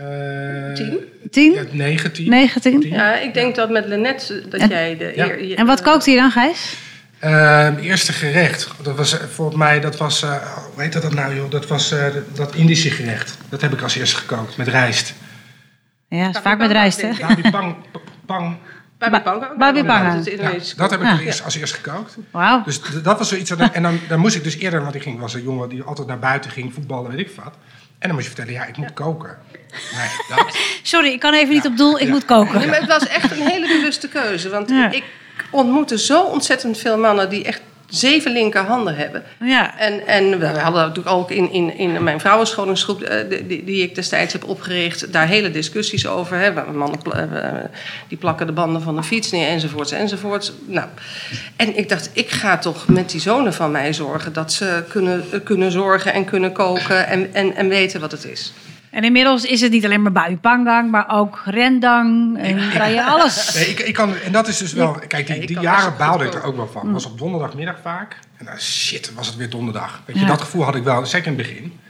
Uh, 0.00 0.74
Tien? 0.74 0.98
Tien? 1.30 1.52
Ja, 1.52 1.62
9, 1.70 2.12
10. 2.12 2.28
19? 2.30 2.80
Ja, 2.88 3.14
ik 3.18 3.34
denk 3.34 3.54
dat 3.54 3.70
met 3.70 3.86
Lennet 3.86 4.34
dat 4.48 4.60
En- 4.60 4.68
jij 4.68 4.96
de 4.96 5.12
Ja. 5.16 5.24
eer- 5.30 5.44
je- 5.44 5.54
En 5.54 5.66
wat 5.66 5.82
kookt 5.82 6.06
hij 6.06 6.14
dan, 6.16 6.30
Gijs? 6.30 6.74
Eh, 7.18 7.68
eerste 7.80 8.12
gerecht, 8.12 8.68
dat 8.82 8.96
was 8.96 9.12
eh, 9.20 9.26
volgens 9.28 9.56
mij, 9.58 9.80
dat 9.80 9.96
was, 9.96 10.22
eh, 10.22 10.30
hoe 10.74 10.82
heet 10.82 10.92
dat 10.92 11.14
nou 11.14 11.34
joh? 11.34 11.50
Dat 11.50 11.66
was 11.66 11.92
eh, 11.92 12.06
dat 12.34 12.54
Indische 12.54 12.90
gerecht. 12.90 13.36
Dat 13.48 13.60
heb 13.60 13.72
ik 13.72 13.82
als 13.82 13.96
eerste 13.96 14.16
gekookt, 14.16 14.56
met 14.56 14.68
rijst. 14.68 15.14
Ja, 16.08 16.28
is 16.28 16.38
vaak 16.42 16.58
met 16.58 16.70
rijst, 16.70 17.00
hè? 17.02 17.08
Pang, 17.50 17.76
pang. 18.26 18.56
Babi 19.10 19.20
Panga. 19.20 19.52
Babi 19.58 19.84
Panga. 19.84 20.14
Dat 20.14 20.18
is 20.18 20.24
het 20.24 20.26
Ja, 20.26 20.32
Indonesische 20.32 20.76
dat 20.76 20.90
heb 20.90 21.00
ik 21.00 21.06
Ja. 21.06 21.12
als 21.12 21.20
eerst, 21.20 21.44
als 21.44 21.56
eerst 21.56 21.74
gekookt. 21.74 22.16
Wauw. 22.30 22.62
Dus 22.64 22.80
dat 23.02 23.18
was 23.18 23.28
zoiets. 23.28 23.50
dat- 23.50 23.72
En 23.72 23.82
dan, 23.82 24.00
dan 24.08 24.18
moest 24.20 24.34
ik 24.36 24.44
dus 24.44 24.56
eerder, 24.56 24.82
want 24.82 24.94
ik 24.94 25.02
ging, 25.02 25.18
was 25.20 25.34
een 25.34 25.42
jongen 25.42 25.68
die 25.68 25.82
altijd 25.82 26.06
naar 26.08 26.18
buiten 26.18 26.50
ging, 26.50 26.74
voetballen, 26.74 27.10
weet 27.10 27.18
ik 27.18 27.30
wat. 27.36 27.54
En 27.98 28.08
dan 28.08 28.12
moest 28.16 28.28
je 28.28 28.34
vertellen, 28.34 28.60
ja, 28.60 28.66
ik 28.66 28.76
moet 28.76 28.92
koken. 28.92 29.38
Nee, 29.96 30.08
dat. 30.36 30.56
Sorry, 30.82 31.08
ik 31.12 31.20
kan 31.20 31.34
even 31.34 31.54
niet 31.54 31.66
op 31.66 31.76
doel, 31.76 31.98
ik 32.00 32.08
moet 32.08 32.28
Nee, 32.28 32.38
koken. 32.38 32.68
maar 32.68 32.80
het 32.80 32.88
was 32.88 33.06
echt 33.06 33.30
een 33.30 33.46
hele 33.46 33.66
bewuste 33.68 34.08
keuze. 34.08 34.48
Want 34.48 34.68
Ja. 34.70 34.90
ik 34.90 35.04
ontmoette 35.50 35.98
zo 35.98 36.22
ontzettend 36.22 36.78
veel 36.78 36.98
mannen 36.98 37.28
die 37.30 37.44
echt 37.44 37.60
zeven 37.92 38.32
linkerhanden 38.32 38.94
hebben. 38.96 39.22
Ja. 39.40 39.78
En, 39.78 40.06
en 40.06 40.38
we 40.38 40.46
hadden 40.46 40.80
natuurlijk 40.82 41.16
ook 41.16 41.30
in, 41.30 41.52
in, 41.52 41.76
in 41.78 42.02
mijn 42.02 42.20
vrouwenscholingsgroep, 42.20 43.02
eh, 43.02 43.28
die, 43.28 43.46
die- 43.46 43.64
die 43.64 43.82
ik 43.82 43.94
destijds 43.94 44.32
heb 44.32 44.44
opgericht, 44.48 45.12
daar 45.12 45.26
hele 45.26 45.50
discussies 45.50 46.06
over. 46.06 46.36
Hè. 46.38 46.52
Mannen 46.72 46.98
eh, 47.12 47.64
die 48.08 48.18
plakken 48.18 48.46
de 48.46 48.52
banden 48.52 48.82
van 48.82 48.96
de 48.96 49.02
fiets 49.02 49.30
neer, 49.30 49.48
enzovoorts, 49.48 49.90
enzovoorts. 49.92 50.52
Nou, 50.66 50.86
en 51.56 51.76
ik 51.76 51.88
dacht, 51.88 52.10
ik 52.12 52.30
ga 52.30 52.58
toch 52.58 52.88
met 52.88 53.10
die 53.10 53.20
zonen 53.20 53.54
van 53.54 53.70
mij 53.70 53.92
zorgen 53.92 54.32
dat 54.32 54.52
ze 54.52 54.84
kunnen, 54.88 55.24
kunnen 55.44 55.70
zorgen 55.72 56.12
en 56.12 56.24
kunnen 56.24 56.52
koken 56.52 57.06
en, 57.06 57.34
en, 57.34 57.54
en 57.56 57.68
weten 57.68 58.00
wat 58.00 58.10
het 58.12 58.24
is. 58.24 58.52
En 58.92 59.04
inmiddels 59.04 59.44
is 59.44 59.60
het 59.60 59.70
niet 59.72 59.84
alleen 59.84 60.02
maar 60.02 60.12
buipangang, 60.12 60.90
maar 60.90 61.04
ook 61.08 61.42
rendang. 61.44 62.38
En 62.38 62.58
je 62.92 63.04
alles. 63.04 63.50
Nee, 63.54 63.64
ik, 63.68 63.80
ik 63.80 63.94
kan, 63.94 64.14
en 64.24 64.32
dat 64.32 64.48
is 64.48 64.58
dus 64.58 64.72
wel... 64.72 64.98
Kijk, 65.08 65.28
Ja, 65.28 65.34
die, 65.34 65.46
die 65.46 65.60
jaren 65.60 65.94
baalde 65.98 66.24
ik 66.24 66.34
er 66.34 66.42
ook 66.44 66.56
wel 66.56 66.68
van. 66.72 66.82
Het 66.84 66.92
was 66.92 67.04
op 67.06 67.18
donderdagmiddag 67.18 67.76
vaak. 67.82 68.16
En 68.38 68.44
dan, 68.44 68.60
shit, 68.60 69.14
was 69.14 69.26
het 69.26 69.36
weer 69.36 69.50
donderdag. 69.50 70.02
Weet 70.04 70.16
je, 70.16 70.22
Ja. 70.22 70.28
dat 70.28 70.40
gevoel 70.40 70.64
had 70.64 70.74
ik 70.74 70.82
wel, 70.82 71.06
zeker 71.06 71.32
in 71.32 71.38
het 71.38 71.46
begin. 71.46 71.80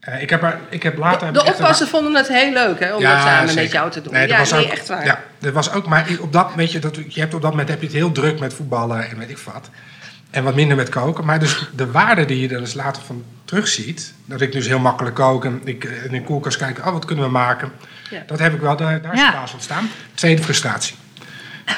Eh, 0.00 0.22
ik, 0.22 0.30
heb 0.30 0.42
er, 0.42 0.58
ik 0.70 0.82
heb 0.82 0.98
later... 0.98 1.32
De 1.32 1.38
echt 1.38 1.48
een- 1.48 1.54
oppassen 1.54 1.88
vonden 1.88 2.14
het 2.14 2.28
heel 2.28 2.52
leuk 2.52 2.80
hè, 2.80 2.94
om 2.94 3.02
dat 3.02 3.10
samen 3.20 3.54
met 3.54 3.72
jou 3.72 3.90
te 3.90 4.02
doen. 4.02 4.12
Nee, 4.12 4.22
dat 4.22 4.30
ja, 4.30 4.38
was 4.38 4.52
nee, 4.52 4.64
ook- 4.64 4.70
echt 4.72 4.88
waar. 4.88 5.04
Ja, 5.04 5.20
dat 5.38 5.52
was 5.52 5.72
ook, 5.72 5.86
maar 5.86 6.06
op 6.20 6.32
dat, 6.32 6.50
weet 6.56 6.72
je, 6.72 6.78
dat, 6.78 6.98
je 7.08 7.20
hebt 7.20 7.34
op 7.34 7.42
dat 7.42 7.50
moment 7.50 7.68
heb 7.68 7.80
je 7.80 7.86
het 7.86 7.94
heel 7.96 8.12
druk 8.12 8.38
met 8.38 8.54
voetballen 8.54 9.10
en 9.10 9.18
weet 9.18 9.30
ik 9.30 9.38
wat. 9.38 9.70
En 10.30 10.44
wat 10.44 10.54
minder 10.54 10.76
met 10.76 10.88
koken. 10.88 11.24
Maar 11.24 11.38
dus 11.38 11.68
de 11.76 11.90
waarde 11.90 12.24
die 12.24 12.40
je 12.40 12.48
er 12.54 12.60
dus 12.60 12.74
later 12.74 13.02
van 13.02 13.24
terugziet. 13.44 14.14
Dat 14.24 14.40
ik 14.40 14.52
dus 14.52 14.66
heel 14.66 14.78
makkelijk 14.78 15.14
kook 15.14 15.44
en 15.44 15.60
ik 15.64 15.84
eh, 15.84 16.04
in 16.04 16.10
de 16.12 16.22
koelkast 16.22 16.56
kijk, 16.56 16.78
oh 16.86 16.92
wat 16.92 17.04
kunnen 17.04 17.24
we 17.24 17.30
maken. 17.30 17.72
Ja. 18.10 18.22
Dat 18.26 18.38
heb 18.38 18.54
ik 18.54 18.60
wel, 18.60 18.76
daar, 18.76 19.02
daar 19.02 19.12
is 19.12 19.20
Ja. 19.20 19.30
de 19.30 19.36
baas 19.36 19.52
ontstaan. 19.52 19.88
Tweede 20.14 20.42
frustratie. 20.42 20.94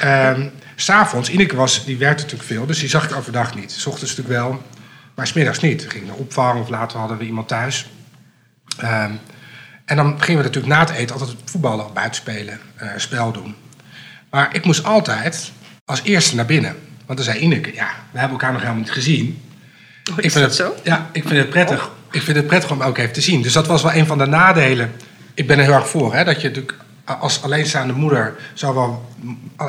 Ehm, 0.00 0.48
S'avonds, 0.76 1.30
Ineke 1.30 1.56
was, 1.56 1.84
die 1.84 1.96
werkte 1.98 2.22
natuurlijk 2.22 2.50
veel, 2.50 2.66
dus 2.66 2.78
die 2.78 2.88
zag 2.88 3.04
ik 3.10 3.16
overdag 3.16 3.54
niet. 3.54 3.72
S 3.72 3.86
ochtends 3.86 4.16
natuurlijk 4.16 4.42
wel, 4.42 4.62
maar 5.14 5.26
smiddags 5.26 5.60
niet. 5.60 5.84
We 5.84 5.90
gingen 5.90 6.06
naar 6.06 6.16
opvang 6.16 6.60
of 6.60 6.68
later 6.68 6.98
hadden 6.98 7.18
we 7.18 7.24
iemand 7.24 7.48
thuis. 7.48 7.90
Ehm, 8.78 9.12
en 9.84 9.96
dan 9.96 10.22
gingen 10.22 10.40
we 10.40 10.46
natuurlijk 10.46 10.74
na 10.74 10.80
het 10.80 10.90
eten 10.90 11.16
altijd 11.18 11.36
voetballen, 11.44 11.84
of 11.84 11.92
buiten 11.92 12.20
spelen, 12.20 12.60
eh, 12.76 12.88
spel 12.96 13.32
doen. 13.32 13.54
Maar 14.30 14.54
ik 14.54 14.64
moest 14.64 14.84
altijd 14.84 15.52
als 15.84 16.02
eerste 16.02 16.34
naar 16.34 16.46
binnen. 16.46 16.76
Want 17.10 17.22
dan 17.22 17.32
zei 17.32 17.44
Ineke, 17.44 17.74
ja, 17.74 17.88
we 18.10 18.18
hebben 18.18 18.38
elkaar 18.38 18.52
nog 18.52 18.60
helemaal 18.60 18.82
niet 18.82 18.92
gezien. 18.92 19.42
Oh, 20.10 20.18
ik 20.18 20.24
is 20.24 20.32
vind 20.32 20.44
dat 20.44 20.58
het, 20.58 20.66
zo? 20.66 20.74
Ja, 20.84 21.08
ik 21.12 21.22
vind 21.22 21.38
het 21.38 21.50
prettig. 21.50 21.90
Ik 22.10 22.22
vind 22.22 22.36
het 22.36 22.46
prettig 22.46 22.70
om 22.70 22.82
ook 22.82 22.98
even 22.98 23.12
te 23.12 23.20
zien. 23.20 23.42
Dus 23.42 23.52
dat 23.52 23.66
was 23.66 23.82
wel 23.82 23.92
een 23.92 24.06
van 24.06 24.18
de 24.18 24.26
nadelen. 24.26 24.92
Ik 25.34 25.46
ben 25.46 25.58
er 25.58 25.64
heel 25.64 25.72
erg 25.72 25.88
voor, 25.88 26.14
hè, 26.14 26.24
dat 26.24 26.40
je 26.40 26.48
natuurlijk 26.48 26.74
als 27.04 27.42
alleenstaande 27.42 27.92
moeder 27.92 28.34
zowel 28.54 29.08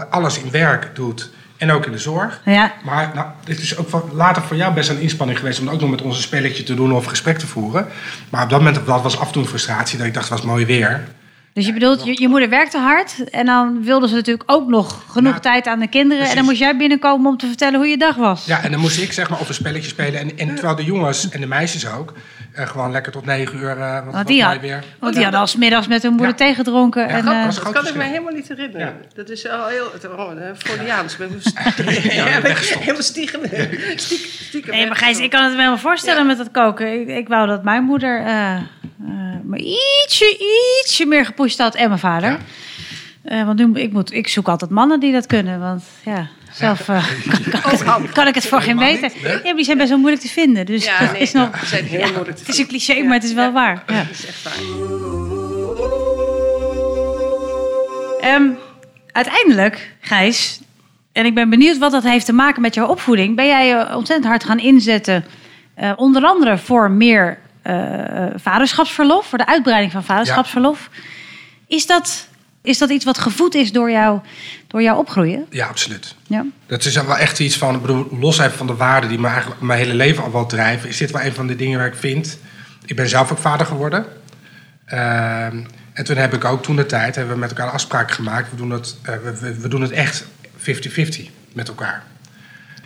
alles 0.09 0.39
in 0.39 0.51
werk 0.51 0.95
doet 0.95 1.31
en 1.57 1.71
ook 1.71 1.85
in 1.85 1.91
de 1.91 1.97
zorg. 1.97 2.41
Ja. 2.45 2.73
Maar 2.83 3.11
nou, 3.15 3.27
dit 3.43 3.59
is 3.59 3.77
ook 3.77 3.89
van, 3.89 4.09
later 4.13 4.41
voor 4.41 4.57
jou 4.57 4.73
best 4.73 4.89
een 4.89 5.01
inspanning 5.01 5.39
geweest 5.39 5.59
om 5.59 5.69
ook 5.69 5.81
nog 5.81 5.89
met 5.89 6.01
ons 6.01 6.15
een 6.15 6.23
spelletje 6.23 6.63
te 6.63 6.73
doen 6.73 6.93
of 6.93 7.05
gesprek 7.05 7.37
te 7.37 7.47
voeren. 7.47 7.87
Maar 8.29 8.43
op 8.43 8.49
dat 8.49 8.59
moment 8.59 8.85
dat 8.85 9.01
was 9.01 9.19
af 9.19 9.27
en 9.27 9.33
toe 9.33 9.41
een 9.41 9.47
frustratie 9.47 9.97
dat 9.97 10.07
ik 10.07 10.13
dacht, 10.13 10.29
het 10.29 10.37
was 10.37 10.47
mooi 10.47 10.65
weer. 10.65 11.07
Dus 11.53 11.65
je 11.65 11.73
bedoelt, 11.73 12.03
je, 12.05 12.21
je 12.21 12.27
moeder 12.27 12.49
werkte 12.49 12.77
hard 12.77 13.29
en 13.29 13.45
dan 13.45 13.83
wilde 13.83 14.07
ze 14.07 14.13
natuurlijk 14.15 14.51
ook 14.51 14.67
nog 14.67 15.03
genoeg 15.07 15.29
Nou, 15.31 15.41
tijd 15.41 15.67
aan 15.67 15.79
de 15.79 15.87
kinderen. 15.87 16.29
En 16.29 16.35
dan 16.35 16.45
moest 16.45 16.57
jij 16.59 16.77
binnenkomen 16.77 17.31
om 17.31 17.37
te 17.37 17.47
vertellen 17.47 17.79
hoe 17.79 17.87
je 17.87 17.97
dag 17.97 18.15
was. 18.15 18.45
Ja, 18.45 18.63
en 18.63 18.71
dan 18.71 18.79
moest 18.79 19.01
ik 19.01 19.13
zeg 19.13 19.29
maar 19.29 19.39
of 19.39 19.47
een 19.47 19.53
spelletje 19.53 19.89
spelen. 19.89 20.19
En, 20.19 20.37
en 20.37 20.55
terwijl 20.55 20.75
de 20.75 20.83
jongens 20.83 21.29
en 21.29 21.41
de 21.41 21.47
meisjes 21.47 21.91
ook 21.91 22.13
eh, 22.53 22.67
gewoon 22.67 22.91
lekker 22.91 23.11
tot 23.11 23.25
negen 23.25 23.57
uur. 23.57 23.77
eh 23.77 24.05
want 24.11 24.27
die, 24.27 24.43
had, 24.43 24.59
weer. 24.59 24.83
want 24.99 25.13
die 25.13 25.23
hadden 25.23 25.41
als 25.41 25.55
middags 25.55 25.87
met 25.87 26.01
hun 26.01 26.11
moeder 26.11 26.29
Ja. 26.29 26.33
thee 26.35 26.53
gedronken. 26.55 27.07
en, 27.07 27.25
dat 27.25 27.33
eh, 27.33 27.45
Dat 27.45 27.71
kan 27.71 27.87
ik 27.87 27.95
me 27.95 28.03
helemaal 28.03 28.33
niet 28.33 28.47
herinneren. 28.47 28.87
Ja. 28.87 28.93
Dat 29.13 29.29
is 29.29 29.49
al 29.49 29.67
heel 29.67 29.85
oh, 30.17 30.31
Freudiaans. 30.57 31.17
Helemaal 31.17 33.01
stiekem. 33.01 33.41
stiekem, 33.95 33.97
stiekem 33.97 34.71
Nee, 34.73 34.87
maar 34.87 34.95
Gijs, 34.95 35.19
ik 35.19 35.29
kan 35.29 35.43
het 35.43 35.51
me 35.55 35.57
wel 35.57 35.77
voorstellen 35.77 36.19
Ja. 36.21 36.25
met 36.25 36.37
dat 36.37 36.51
koken. 36.51 37.01
Ik, 37.01 37.07
ik 37.07 37.27
wou 37.27 37.47
dat 37.47 37.63
mijn 37.63 37.83
moeder 37.83 38.23
eh, 39.05 39.11
me 39.43 39.57
ietsje, 40.03 40.37
ietsje 40.83 41.05
meer 41.05 41.25
gepusht 41.25 41.57
had 41.57 41.75
en 41.75 41.87
mijn 41.87 41.99
vader. 41.99 42.29
Ja. 42.29 42.37
Eh, 43.23 43.45
want 43.45 43.59
nu, 43.59 43.81
ik, 43.81 43.91
moet, 43.91 44.13
ik 44.13 44.27
zoek 44.27 44.47
altijd 44.47 44.71
mannen 44.71 44.99
die 44.99 45.11
dat 45.11 45.25
kunnen. 45.27 45.59
Want 45.59 45.83
ja, 46.05 46.27
zelf 46.51 46.89
eh, 46.89 47.05
kan, 47.29 47.61
kan, 47.61 47.71
ik 47.71 47.79
het- 48.03 48.11
kan 48.11 48.27
ik 48.27 48.35
het 48.35 48.45
voor 48.47 48.61
geen 48.61 48.77
weten. 48.77 49.11
nee? 49.23 49.31
Ja, 49.33 49.39
maar 49.43 49.53
die 49.55 49.65
zijn 49.65 49.77
best 49.77 49.89
wel 49.89 49.97
moeilijk 49.99 50.21
te 50.23 50.29
vinden. 50.29 50.65
Dus 50.65 50.85
Ja, 50.85 51.11
nee, 51.11 51.21
is 51.21 51.31
nog... 51.31 51.59
ze 51.59 51.65
zijn 51.65 51.85
heel 51.85 51.99
moeilijk 52.11 52.35
te 52.37 52.39
Het 52.43 52.47
is 52.47 52.57
een 52.57 52.67
cliché, 52.67 53.03
maar 53.03 53.13
het 53.13 53.23
is 53.23 53.33
wel 53.33 53.45
Ja. 53.45 53.51
waar. 53.51 53.83
Ja. 53.87 53.93
Dat 54.03 54.09
is 54.11 54.25
echt 54.27 54.43
waar. 54.43 54.53
Ehm, 58.19 58.49
uiteindelijk, 59.11 59.91
Gijs, 59.99 60.59
en 61.11 61.25
ik 61.25 61.33
ben 61.35 61.49
benieuwd 61.49 61.77
wat 61.77 61.91
dat 61.91 62.03
heeft 62.03 62.25
te 62.25 62.33
maken 62.33 62.61
met 62.61 62.73
jouw 62.73 62.87
opvoeding, 62.87 63.35
ben 63.35 63.45
jij 63.47 63.67
je 63.67 63.95
ontzettend 63.95 64.25
hard 64.29 64.43
gaan 64.43 64.59
inzetten, 64.59 65.25
eh, 65.75 65.91
onder 65.95 66.23
andere 66.23 66.57
voor 66.57 66.91
meer 66.91 67.37
vaderschapsverlof, 68.35 69.25
voor 69.25 69.37
de 69.37 69.47
uitbreiding 69.47 69.91
van 69.91 70.03
vaderschapsverlof. 70.03 70.89
Is, 71.67 71.85
dat, 71.85 72.27
is 72.61 72.77
dat 72.77 72.89
iets 72.89 73.05
wat 73.05 73.17
gevoed 73.17 73.55
is 73.55 73.71
door, 73.71 73.91
jou, 73.91 74.19
door 74.67 74.81
jouw 74.81 74.97
opgroeien? 74.97 75.45
Ja, 75.49 75.67
absoluut. 75.67 76.15
Ja. 76.27 76.45
Dat 76.65 76.85
is 76.85 76.95
wel 76.95 77.17
echt 77.17 77.39
iets 77.39 77.57
van, 77.57 77.75
ik 77.75 77.81
bedoel, 77.81 78.07
los 78.19 78.39
even 78.39 78.57
van 78.57 78.67
de 78.67 78.75
waarden 78.75 79.09
die 79.09 79.19
me 79.19 79.27
eigenlijk 79.27 79.61
mijn 79.61 79.79
hele 79.79 79.93
leven 79.93 80.23
al 80.23 80.31
wel 80.31 80.45
drijven, 80.45 80.89
is 80.89 80.97
dit 80.97 81.11
wel 81.11 81.21
een 81.21 81.33
van 81.33 81.47
de 81.47 81.55
dingen 81.55 81.77
waar 81.77 81.87
ik 81.87 81.95
vind. 81.95 82.37
Ik 82.85 82.95
ben 82.95 83.09
zelf 83.09 83.31
ook 83.31 83.37
vader 83.37 83.65
geworden. 83.65 84.05
Ehm, 84.85 85.63
en 85.93 86.03
toen 86.03 86.17
heb 86.17 86.33
ik 86.33 86.45
ook 86.45 86.63
toen 86.63 86.75
de 86.75 86.85
tijd, 86.85 87.15
hebben 87.15 87.33
we 87.33 87.39
met 87.39 87.49
elkaar 87.49 87.69
afspraak 87.69 88.11
gemaakt. 88.11 88.49
We 88.49 88.55
doen 88.55 88.71
het, 88.71 88.97
eh, 89.01 89.15
we, 89.23 89.39
we, 89.39 89.59
we 89.59 89.67
doen 89.67 89.81
het 89.81 89.91
echt 89.91 90.25
50-50 90.57 91.29
met 91.53 91.67
elkaar. 91.67 92.03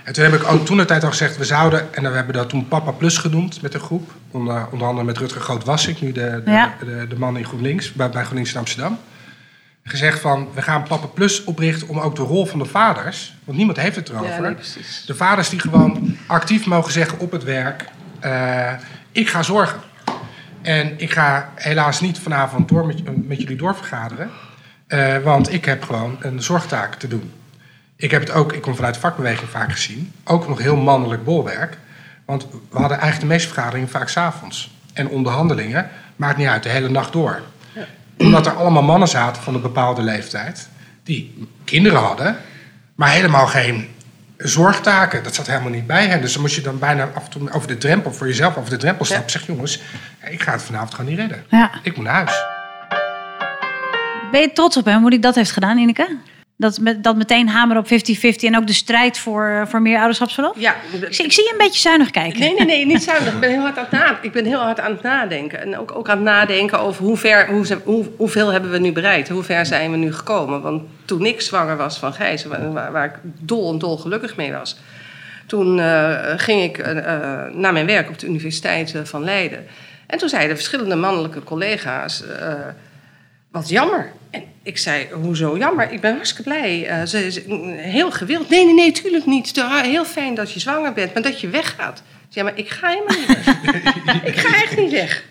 En 0.06 0.14
toen 0.14 0.24
heb 0.24 0.34
ik 0.34 0.48
ook 0.48 0.66
toen 0.66 0.78
de 0.78 0.86
tijd 0.86 1.04
al 1.04 1.10
gezegd, 1.10 1.38
we 1.38 1.46
zouden, 1.46 1.94
en 1.94 2.04
we 2.04 2.16
hebben 2.16 2.34
dat 2.34 2.50
toen 2.50 2.68
Papa 2.68 2.92
Plus 2.92 3.18
genoemd 3.18 3.62
met 3.62 3.74
een 3.74 3.80
groep. 3.80 4.12
Onder, 4.32 4.68
onder 4.72 4.88
andere 4.88 5.06
met 5.06 5.18
Rutger 5.18 5.42
Groot-Wassink, 5.42 6.02
nu 6.02 6.12
de, 6.12 6.42
de, 6.46 6.52
Ja. 6.52 6.74
de, 6.80 7.06
de 7.10 7.18
man 7.18 7.38
in 7.38 7.46
GroenLinks, 7.46 7.94
bij, 7.94 8.10
bij 8.10 8.24
GroenLinks 8.24 8.52
in 8.52 8.60
Amsterdam. 8.60 9.00
Gezegd 9.84 10.20
van, 10.20 10.48
we 10.54 10.62
gaan 10.62 10.84
Papa 10.84 11.08
Plus 11.08 11.44
oprichten 11.44 11.88
om 11.88 12.00
ook 12.00 12.16
de 12.16 12.22
rol 12.22 12.46
van 12.46 12.60
de 12.60 12.66
vaders, 12.66 13.36
want 13.44 13.58
niemand 13.58 13.80
heeft 13.80 13.96
het 13.96 14.10
erover. 14.10 14.30
Ja, 14.30 14.40
nee. 14.40 14.56
De 15.06 15.16
vaders 15.16 15.50
die 15.50 15.60
gewoon 15.60 16.18
actief 16.28 16.66
mogen 16.66 16.92
zeggen 16.92 17.20
op 17.20 17.32
het 17.32 17.44
werk: 17.44 17.86
eh, 18.20 18.74
ik 19.12 19.30
ga 19.30 19.44
zorgen. 19.44 19.80
En 20.62 20.94
ik 20.98 21.12
ga 21.12 21.50
helaas 21.56 22.02
niet 22.02 22.20
vanavond 22.20 22.70
door 22.70 22.86
met, 22.86 23.28
met 23.28 23.42
jullie 23.42 23.58
doorvergaderen, 23.58 24.30
eh, 24.88 25.18
want 25.18 25.54
ik 25.54 25.66
heb 25.66 25.84
gewoon 25.84 26.18
een 26.20 26.42
zorgtaak 26.42 26.96
te 26.96 27.08
doen. 27.08 27.32
Ik 27.98 28.12
heb 28.12 28.22
het 28.22 28.32
ook, 28.32 28.54
ik 28.54 28.62
kom 28.62 28.76
vanuit 28.76 28.94
de 28.94 29.00
vakbeweging 29.00 29.50
vaak 29.50 29.72
gezien, 29.72 30.12
ook 30.24 30.48
nog 30.48 30.60
heel 30.60 30.76
mannelijk 30.76 31.24
bolwerk. 31.24 31.78
Want 32.26 32.48
we 32.52 32.78
hadden 32.78 32.98
eigenlijk 33.00 33.20
de 33.20 33.26
meeste 33.26 33.54
vergaderingen 33.54 33.90
vaak 33.90 34.10
s'avonds. 34.10 34.76
En 34.94 35.08
onderhandelingen, 35.08 35.90
maakt 36.16 36.38
niet 36.38 36.48
uit, 36.48 36.64
de 36.64 36.70
hele 36.70 36.90
nacht 36.90 37.14
door. 37.14 37.42
Omdat 38.18 38.46
er 38.46 38.54
allemaal 38.54 38.84
mannen 38.84 39.08
zaten 39.08 39.44
van 39.44 39.56
een 39.56 39.62
bepaalde 39.62 40.02
leeftijd, 40.02 40.70
die 41.04 41.48
kinderen 41.64 42.00
hadden, 42.00 42.38
maar 42.96 43.10
helemaal 43.10 43.48
geen 43.48 43.90
zorgtaken. 44.38 45.24
Dat 45.24 45.36
zat 45.36 45.48
helemaal 45.48 45.72
niet 45.72 45.88
bij 45.88 46.08
hen. 46.08 46.22
Dus 46.22 46.34
dan 46.34 46.42
moest 46.42 46.56
je 46.56 46.62
dan 46.62 46.80
bijna 46.80 47.10
af 47.14 47.24
en 47.24 47.30
toe 47.30 47.52
over 47.52 47.68
de 47.68 47.78
drempel, 47.78 48.14
voor 48.14 48.28
jezelf 48.28 48.58
over 48.58 48.70
de 48.70 48.78
drempel 48.78 49.06
stappen. 49.06 49.32
Zeg 49.32 49.46
jongens, 49.46 49.82
ik 50.30 50.42
ga 50.42 50.52
het 50.52 50.64
vanavond 50.64 50.94
gewoon 50.94 51.10
niet 51.10 51.20
redden. 51.20 51.44
Ja. 51.50 51.72
Ik 51.84 51.96
moet 51.96 52.06
naar 52.06 52.14
huis. 52.14 52.44
Ben 54.32 54.42
je 54.42 54.52
trots 54.54 54.78
op 54.78 54.86
hem, 54.86 55.00
hoe 55.02 55.10
hij 55.10 55.20
dat 55.20 55.36
heeft 55.36 55.52
gedaan, 55.52 55.78
Ineke? 55.78 56.18
Dat, 56.58 56.80
met, 56.80 57.04
dat 57.04 57.16
meteen 57.16 57.50
hameren 57.50 57.82
op 57.82 57.88
50-50 57.88 57.90
en 58.40 58.58
ook 58.58 58.68
de 58.68 58.74
strijd 58.74 59.18
voor, 59.18 59.66
voor 59.68 59.82
meer 59.82 59.98
ouderschapsverlof? 59.98 60.56
Ja, 60.60 60.76
Ik, 61.02 61.14
zie- 61.14 61.26
ik 61.26 61.32
zie 61.32 61.44
je 61.44 61.52
een 61.52 61.58
beetje 61.58 61.80
zuinig 61.80 62.10
kijken. 62.12 62.40
Nee, 62.40 62.54
nee, 62.54 62.66
nee, 62.66 62.86
niet 62.86 63.04
zuinig. 63.12 63.34
Ik 63.34 63.40
ben 63.40 63.50
heel 63.50 63.60
hard 63.62 63.78
aan 63.78 63.84
het, 63.84 63.92
na, 63.92 64.18
ik 64.22 64.32
ben 64.32 64.46
heel 64.46 64.60
hard 64.60 64.80
aan 64.80 64.92
het 64.92 65.02
nadenken. 65.02 65.62
En 65.62 65.78
ook, 65.80 65.96
ook 65.96 66.10
aan 66.10 66.16
het 66.16 66.26
nadenken 66.26 66.80
over 66.80 67.04
hoe 67.04 67.18
ver, 67.18 67.48
hoe, 67.50 67.66
hoe, 67.84 68.06
hoeveel 68.18 68.52
hebben 68.52 68.72
we 68.72 68.78
nu 68.80 68.92
bereikt? 68.92 69.30
Hoe 69.30 69.44
ver 69.44 69.66
zijn 69.66 69.92
we 69.92 69.98
nu 69.98 70.14
gekomen? 70.14 70.62
Want 70.62 70.84
toen 71.06 71.26
ik 71.26 71.42
zwanger 71.42 71.78
was 71.78 71.98
van 72.00 72.14
Gijs, 72.14 72.46
waar, 72.46 73.06
ik 73.06 73.20
dol 73.40 73.72
en 73.72 73.80
dol 73.80 73.98
gelukkig 73.98 74.36
mee 74.36 74.52
was... 74.52 74.78
toen 75.48 75.80
eh, 75.80 76.20
ging 76.36 76.64
ik 76.64 76.78
eh, 76.78 76.98
eh, 76.98 77.54
naar 77.54 77.74
mijn 77.74 77.86
werk 77.86 78.10
op 78.10 78.20
de 78.20 78.28
Universiteit 78.28 78.96
eh, 78.96 79.02
van 79.04 79.24
Leiden. 79.24 79.66
En 80.08 80.18
toen 80.18 80.30
zeiden 80.30 80.56
verschillende 80.56 80.96
mannelijke 80.96 81.44
collega's... 81.44 82.24
eh, 82.28 82.54
wat 83.52 83.70
jammer. 83.70 84.12
En 84.36 84.44
ik 84.64 84.78
zei, 84.78 85.08
hoezo 85.12 85.58
jammer? 85.58 85.92
Ik 85.92 86.02
ben 86.02 86.14
hartstikke 86.16 86.44
blij. 86.44 86.88
Eh, 86.88 87.06
ze 87.06 87.26
is 87.26 87.40
heel 87.78 88.12
gewild. 88.12 88.50
Nee, 88.50 88.66
nee, 88.66 88.74
nee, 88.74 88.92
tuurlijk 88.92 89.26
niet. 89.26 89.48
Het 89.48 89.58
is 89.58 89.82
Heel 89.82 90.06
fijn 90.06 90.36
dat 90.36 90.52
je 90.52 90.60
zwanger 90.60 90.94
bent, 90.94 91.14
maar 91.14 91.24
dat 91.24 91.42
je 91.42 91.50
weggaat. 91.50 92.04
Ja, 92.30 92.44
maar 92.44 92.58
ik 92.58 92.70
ga 92.70 92.88
helemaal 92.88 93.18
niet 93.18 93.28
weg. 93.28 93.48
ik 94.32 94.38
ga 94.38 94.56
echt 94.64 94.78
niet 94.78 94.92
weg. 94.92 95.24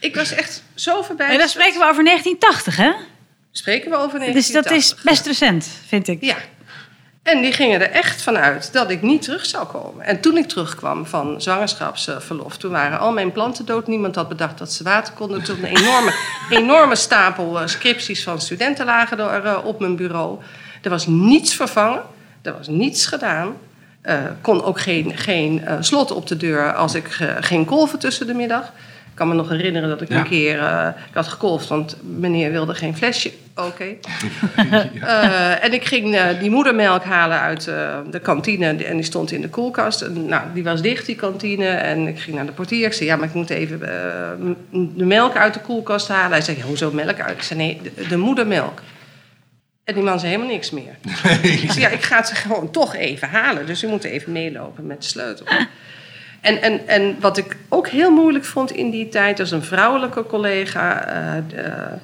Ik 0.00 0.14
was 0.14 0.32
echt 0.32 0.62
zo 0.74 1.02
voorbij. 1.02 1.28
Nee, 1.28 1.38
dan 1.38 1.48
spreken 1.48 1.80
we 1.80 1.86
over 1.86 2.04
1980, 2.04 2.76
hè? 2.76 2.92
Spreken 3.52 3.90
we 3.90 3.96
over 3.96 4.18
Dus 4.18 4.50
dat 4.50 4.70
is 4.70 4.94
1980. 4.94 5.02
best 5.04 5.26
recent, 5.26 5.68
vind 5.86 6.08
ik. 6.08 6.22
Ja. 6.24 6.36
En 7.22 7.42
die 7.42 7.52
gingen 7.52 7.80
er 7.80 7.90
echt 7.90 8.22
vanuit 8.22 8.72
dat 8.72 8.90
ik 8.90 9.02
niet 9.02 9.22
terug 9.22 9.46
zou 9.46 9.66
komen. 9.66 10.04
En 10.04 10.20
toen 10.20 10.36
ik 10.36 10.48
terugkwam 10.48 11.06
van 11.06 11.40
zwangerschapsverlof, 11.40 12.56
toen 12.56 12.70
waren 12.70 12.98
al 12.98 13.12
mijn 13.12 13.32
planten 13.32 13.66
dood. 13.66 13.86
Niemand 13.86 14.14
had 14.14 14.28
bedacht 14.28 14.58
dat 14.58 14.72
ze 14.72 14.84
water 14.84 15.14
konden. 15.14 15.42
Toen 15.42 15.58
een 15.58 15.76
enorme, 15.76 16.14
enorme 16.50 16.94
stapel 16.96 17.60
eh, 17.60 17.66
scripties 17.66 18.22
van 18.22 18.40
studenten 18.40 18.84
lagen 18.86 19.18
er 19.18 19.44
eh, 19.44 19.64
op 19.64 19.80
mijn 19.80 19.96
bureau. 19.96 20.38
Er 20.82 20.90
was 20.90 21.06
niets 21.06 21.54
vervangen, 21.54 22.02
er 22.42 22.56
was 22.56 22.68
niets 22.68 23.06
gedaan. 23.06 23.56
eh, 24.02 24.14
kon 24.40 24.62
ook 24.62 24.80
geen, 24.80 25.16
geen 25.16 25.62
slot 25.80 26.10
op 26.10 26.26
de 26.26 26.36
deur 26.36 26.74
als 26.74 26.94
ik 26.94 27.16
eh, 27.20 27.28
ging 27.40 27.66
kolven 27.66 27.98
tussen 27.98 28.26
de 28.26 28.34
middag. 28.34 28.72
Ik 29.12 29.18
kan 29.18 29.28
me 29.28 29.34
nog 29.34 29.48
herinneren 29.48 29.88
dat 29.88 30.00
ik 30.00 30.08
Ja. 30.08 30.16
een 30.18 30.28
keer 30.28 30.58
eh, 30.58 30.86
ik 31.08 31.14
had 31.14 31.28
gekolfd, 31.28 31.68
want 31.68 31.96
meneer 32.02 32.50
wilde 32.50 32.74
geen 32.74 32.96
flesje. 32.96 33.30
Oké. 33.56 33.84
Eh, 35.02 35.64
en 35.64 35.72
ik 35.72 35.84
ging 35.84 36.14
eh, 36.14 36.24
die 36.40 36.50
moedermelk 36.50 37.04
halen 37.04 37.38
uit 37.40 37.66
eh, 37.68 37.98
de 38.10 38.18
kantine 38.20 38.66
en 38.84 38.96
die 38.96 39.04
stond 39.04 39.32
in 39.32 39.40
de 39.40 39.48
koelkast. 39.48 40.00
En, 40.02 40.26
nou, 40.26 40.42
die 40.54 40.64
was 40.64 40.82
dicht, 40.82 41.06
die 41.06 41.16
kantine. 41.16 41.66
En 41.66 42.06
ik 42.06 42.18
ging 42.20 42.36
naar 42.36 42.46
de 42.46 42.52
portier. 42.52 42.86
Ik 42.86 42.92
zei, 42.92 43.08
ja, 43.08 43.16
maar 43.16 43.28
ik 43.28 43.34
moet 43.34 43.50
even 43.50 43.82
eh, 43.82 44.30
de 44.70 45.04
melk 45.04 45.36
uit 45.36 45.54
de 45.54 45.60
koelkast 45.60 46.08
halen. 46.08 46.30
Hij 46.30 46.40
zei, 46.40 46.62
hoezo 46.62 46.90
melk 46.92 47.20
uit? 47.20 47.36
Ik 47.36 47.42
zei, 47.42 47.58
nee, 47.58 47.80
de, 47.82 48.06
de 48.08 48.16
moedermelk. 48.16 48.80
En 49.84 49.94
die 49.94 50.02
man 50.02 50.18
zei 50.20 50.32
helemaal 50.32 50.52
niks 50.52 50.70
meer. 50.70 50.94
Ik 51.62 51.70
zei, 51.70 51.80
ja, 51.80 51.88
ik 51.88 52.02
ga 52.02 52.16
het 52.16 52.30
gewoon 52.30 52.70
toch 52.70 52.94
even 52.96 53.28
halen. 53.28 53.66
Dus 53.66 53.82
u 53.84 53.86
moet 53.86 54.04
even 54.04 54.32
meelopen 54.32 54.86
met 54.86 55.02
de 55.02 55.08
sleutel. 55.08 55.46
En, 56.42 56.62
en, 56.62 56.88
en 56.88 57.16
wat 57.20 57.36
ik 57.36 57.56
ook 57.68 57.88
heel 57.88 58.10
moeilijk 58.10 58.44
vond 58.44 58.70
in 58.72 58.90
die 58.90 59.08
tijd... 59.08 59.38
was 59.38 59.50
een 59.50 59.62
vrouwelijke 59.62 60.26
collega... 60.26 61.04
eh, 61.04 61.42
de- 61.48 61.98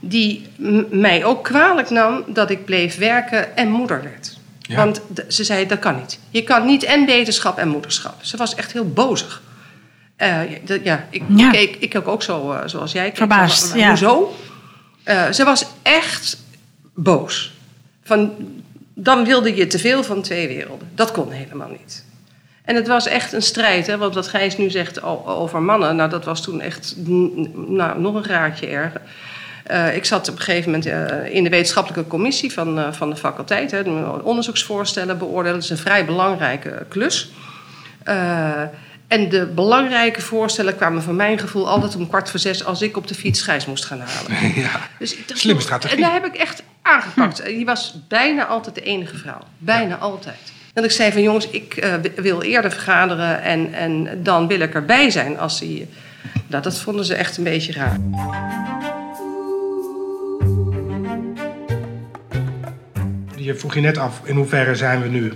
die 0.00 0.46
mij 0.90 1.24
ook 1.24 1.44
kwalijk 1.44 1.90
nam 1.90 2.24
dat 2.26 2.50
ik 2.50 2.64
bleef 2.64 2.98
werken 2.98 3.56
en 3.56 3.70
moeder 3.70 4.02
werd. 4.02 4.38
Ja. 4.60 4.76
Want 4.76 5.00
de- 5.08 5.24
ze 5.28 5.44
zei, 5.44 5.66
dat 5.66 5.78
kan 5.78 5.96
niet. 5.96 6.18
Je 6.30 6.42
kan 6.42 6.66
niet 6.66 6.82
en 6.82 7.06
wetenschap 7.06 7.58
en 7.58 7.68
moederschap. 7.68 8.14
Ze 8.20 8.36
was 8.36 8.54
echt 8.54 8.72
heel 8.72 8.88
bozig. 8.92 9.42
Eh, 10.16 10.40
ja, 10.84 11.06
ik, 11.10 11.22
Ja. 11.36 11.50
keek 11.50 11.76
ik 11.78 11.90
keek 11.90 12.08
ook 12.08 12.22
zo 12.22 12.52
eh, 12.52 12.60
zoals 12.66 12.92
jij 12.92 13.06
keek. 13.08 13.16
Verbaasd, 13.16 13.74
ja. 13.74 13.88
Hoezo? 13.88 14.36
Eh, 15.02 15.30
ze 15.30 15.44
was 15.44 15.66
echt 15.82 16.38
boos. 16.94 17.52
Van, 18.02 18.32
dan 18.94 19.24
wilde 19.24 19.54
je 19.56 19.66
te 19.66 19.78
veel 19.78 20.02
van 20.04 20.22
twee 20.22 20.48
werelden. 20.48 20.88
Dat 20.94 21.10
kon 21.12 21.30
helemaal 21.30 21.70
niet. 21.70 22.04
En 22.68 22.74
het 22.74 22.86
was 22.86 23.06
echt 23.06 23.32
een 23.32 23.42
strijd, 23.42 23.86
hè, 23.86 23.96
want 23.96 24.14
wat 24.14 24.28
Gijs 24.28 24.56
nu 24.56 24.70
zegt 24.70 25.02
over 25.24 25.62
mannen, 25.62 25.96
nou, 25.96 26.10
dat 26.10 26.24
was 26.24 26.42
toen 26.42 26.60
echt 26.60 26.94
nou, 27.54 28.00
nog 28.00 28.14
een 28.14 28.24
graadje 28.24 28.66
erger. 28.66 29.00
Eh, 29.62 29.96
ik 29.96 30.04
zat 30.04 30.28
op 30.28 30.36
een 30.36 30.42
gegeven 30.42 30.70
moment 30.70 30.88
eh, 30.88 31.34
in 31.34 31.44
de 31.44 31.50
wetenschappelijke 31.50 32.10
commissie 32.10 32.52
van, 32.52 32.78
eh, 32.78 32.92
van 32.92 33.10
de 33.10 33.16
faculteit. 33.16 33.70
Hè, 33.70 33.82
de 33.82 34.20
onderzoeksvoorstellen 34.22 35.18
beoordelen. 35.18 35.54
Dat 35.54 35.64
is 35.64 35.70
een 35.70 35.76
vrij 35.76 36.04
belangrijke 36.04 36.86
klus. 36.88 37.30
En 39.08 39.28
de 39.28 39.46
belangrijke 39.54 40.20
voorstellen 40.20 40.76
kwamen 40.76 41.02
van 41.02 41.16
mijn 41.16 41.38
gevoel 41.38 41.68
altijd 41.68 41.96
om 41.96 42.08
kwart 42.08 42.30
voor 42.30 42.40
zes 42.40 42.64
als 42.64 42.82
ik 42.82 42.96
op 42.96 43.06
de 43.06 43.14
fiets 43.14 43.42
Gijs 43.42 43.66
moest 43.66 43.84
gaan 43.84 44.00
halen. 44.00 44.54
ja. 44.62 44.70
Dus 44.98 45.16
dacht, 45.26 45.40
Slimme 45.40 45.60
joh, 45.60 45.68
strategie. 45.68 45.96
En 45.96 46.02
daar 46.02 46.12
heb 46.12 46.26
ik 46.26 46.34
echt 46.34 46.62
aangepakt. 46.82 47.44
Die 47.56 47.64
was 47.64 47.94
bijna 48.08 48.46
altijd 48.46 48.74
de 48.74 48.82
enige 48.82 49.16
vrouw. 49.16 49.40
Bijna 49.58 49.96
altijd. 49.96 50.56
Dat 50.78 50.86
ik 50.90 50.96
zei 50.96 51.12
van 51.12 51.22
jongens, 51.22 51.48
ik 51.48 51.76
eh, 51.76 51.94
wil 52.16 52.42
eerder 52.42 52.70
vergaderen 52.70 53.42
en, 53.42 53.74
en 53.74 54.22
dan 54.22 54.46
wil 54.46 54.60
ik 54.60 54.74
erbij 54.74 55.10
zijn 55.10 55.38
als 55.38 55.58
die... 55.58 55.88
Nou, 56.46 56.62
dat 56.62 56.78
vonden 56.78 57.04
ze 57.04 57.14
echt 57.14 57.36
een 57.36 57.44
beetje 57.44 57.72
raar. 57.72 57.98
Je 63.36 63.54
vroeg 63.54 63.74
je 63.74 63.80
net 63.80 63.98
af, 63.98 64.20
in 64.24 64.36
hoeverre 64.36 64.74
zijn 64.74 65.02
we 65.02 65.08
nu 65.08 65.32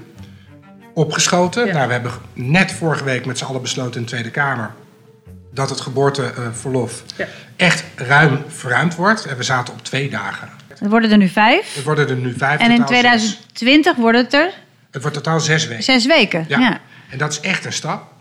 opgeschoten? 0.94 1.66
Ja. 1.66 1.72
Nou, 1.72 1.86
we 1.86 1.92
hebben 1.92 2.12
net 2.32 2.72
vorige 2.72 3.04
week 3.04 3.26
met 3.26 3.38
z'n 3.38 3.44
allen 3.44 3.62
besloten 3.62 3.94
in 3.94 4.02
de 4.02 4.08
Tweede 4.08 4.30
Kamer... 4.30 4.70
dat 5.50 5.70
het 5.70 5.80
geboorteverlof 5.80 7.02
Ja. 7.16 7.26
echt 7.56 7.84
ruim 7.96 8.44
verruimd 8.48 8.94
wordt. 8.94 9.26
En 9.26 9.36
we 9.36 9.42
zaten 9.42 9.74
op 9.74 9.84
twee 9.84 10.10
dagen. 10.10 10.48
Het 10.78 10.90
worden 10.90 11.10
er 11.10 11.18
nu 11.18 11.28
vijf. 11.28 11.74
Het 11.74 11.84
worden 11.84 12.08
er 12.08 12.16
nu 12.16 12.34
vijf, 12.36 12.60
En 12.60 12.70
in 12.70 12.76
totaal 12.76 12.86
zes. 12.88 12.98
2020 12.98 13.96
wordt 13.96 14.18
het 14.18 14.34
er 14.34 14.52
Het 14.92 15.02
wordt 15.02 15.16
totaal 15.16 15.40
zes 15.40 15.66
weken. 15.66 15.82
zes 15.84 16.06
weken. 16.06 16.44
Ja. 16.48 16.58
Ja. 16.58 16.78
En 17.10 17.18
dat 17.18 17.32
is 17.32 17.40
echt 17.40 17.64
een 17.64 17.72
stap 17.72 18.12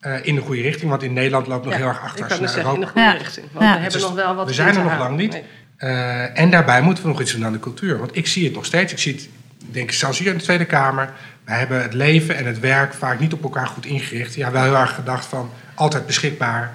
eh, 0.00 0.14
in 0.22 0.34
de 0.34 0.40
goede 0.40 0.62
richting. 0.62 0.90
Want 0.90 1.02
in 1.02 1.12
Nederland 1.12 1.46
loopt 1.46 1.64
nog 1.64 1.72
Ja, 1.72 1.78
heel 1.78 1.88
erg 1.88 2.00
achter 2.02 2.24
Ik 2.24 2.30
als 2.30 2.38
dus 2.38 2.40
naar 2.40 2.48
zeggen, 2.48 2.74
in 2.74 2.80
de 2.80 2.86
Europa... 2.86 3.00
goede 3.00 3.18
Ja. 3.18 3.24
richting. 3.24 3.46
Want 3.52 3.64
Ja. 3.64 3.72
we 3.74 3.80
hebben 3.80 3.98
Dus 3.98 4.08
nog 4.08 4.14
wel 4.14 4.34
wat 4.34 4.46
we 4.46 4.52
zijn 4.52 4.76
er 4.76 4.82
nog 4.82 4.98
lang 4.98 5.16
niet. 5.16 5.32
Nee. 5.32 5.42
Eh, 5.76 6.38
en 6.38 6.50
daarbij 6.50 6.82
moeten 6.82 7.02
we 7.04 7.08
nog 7.10 7.20
iets 7.20 7.32
doen 7.32 7.44
aan 7.44 7.52
de 7.52 7.60
cultuur. 7.60 7.98
Want 7.98 8.16
ik 8.16 8.26
zie 8.26 8.44
het 8.44 8.54
nog 8.54 8.64
steeds. 8.64 8.92
Ik 8.92 8.98
zie 8.98 9.14
het, 9.14 9.28
denk 9.58 9.90
ik, 9.90 9.96
zelfs 9.96 10.18
hier 10.18 10.30
in 10.30 10.36
de 10.38 10.42
Tweede 10.44 10.64
Kamer. 10.64 11.10
Wij 11.44 11.58
hebben 11.58 11.82
het 11.82 11.94
leven 11.94 12.36
en 12.36 12.46
het 12.46 12.60
werk 12.60 12.94
vaak 12.94 13.18
niet 13.20 13.32
op 13.32 13.42
elkaar 13.42 13.66
goed 13.66 13.86
ingericht. 13.86 14.34
Ja, 14.34 14.50
wel 14.50 14.62
heel 14.62 14.76
erg 14.76 14.94
gedacht 14.94 15.24
van 15.26 15.50
altijd 15.74 16.06
beschikbaar. 16.06 16.72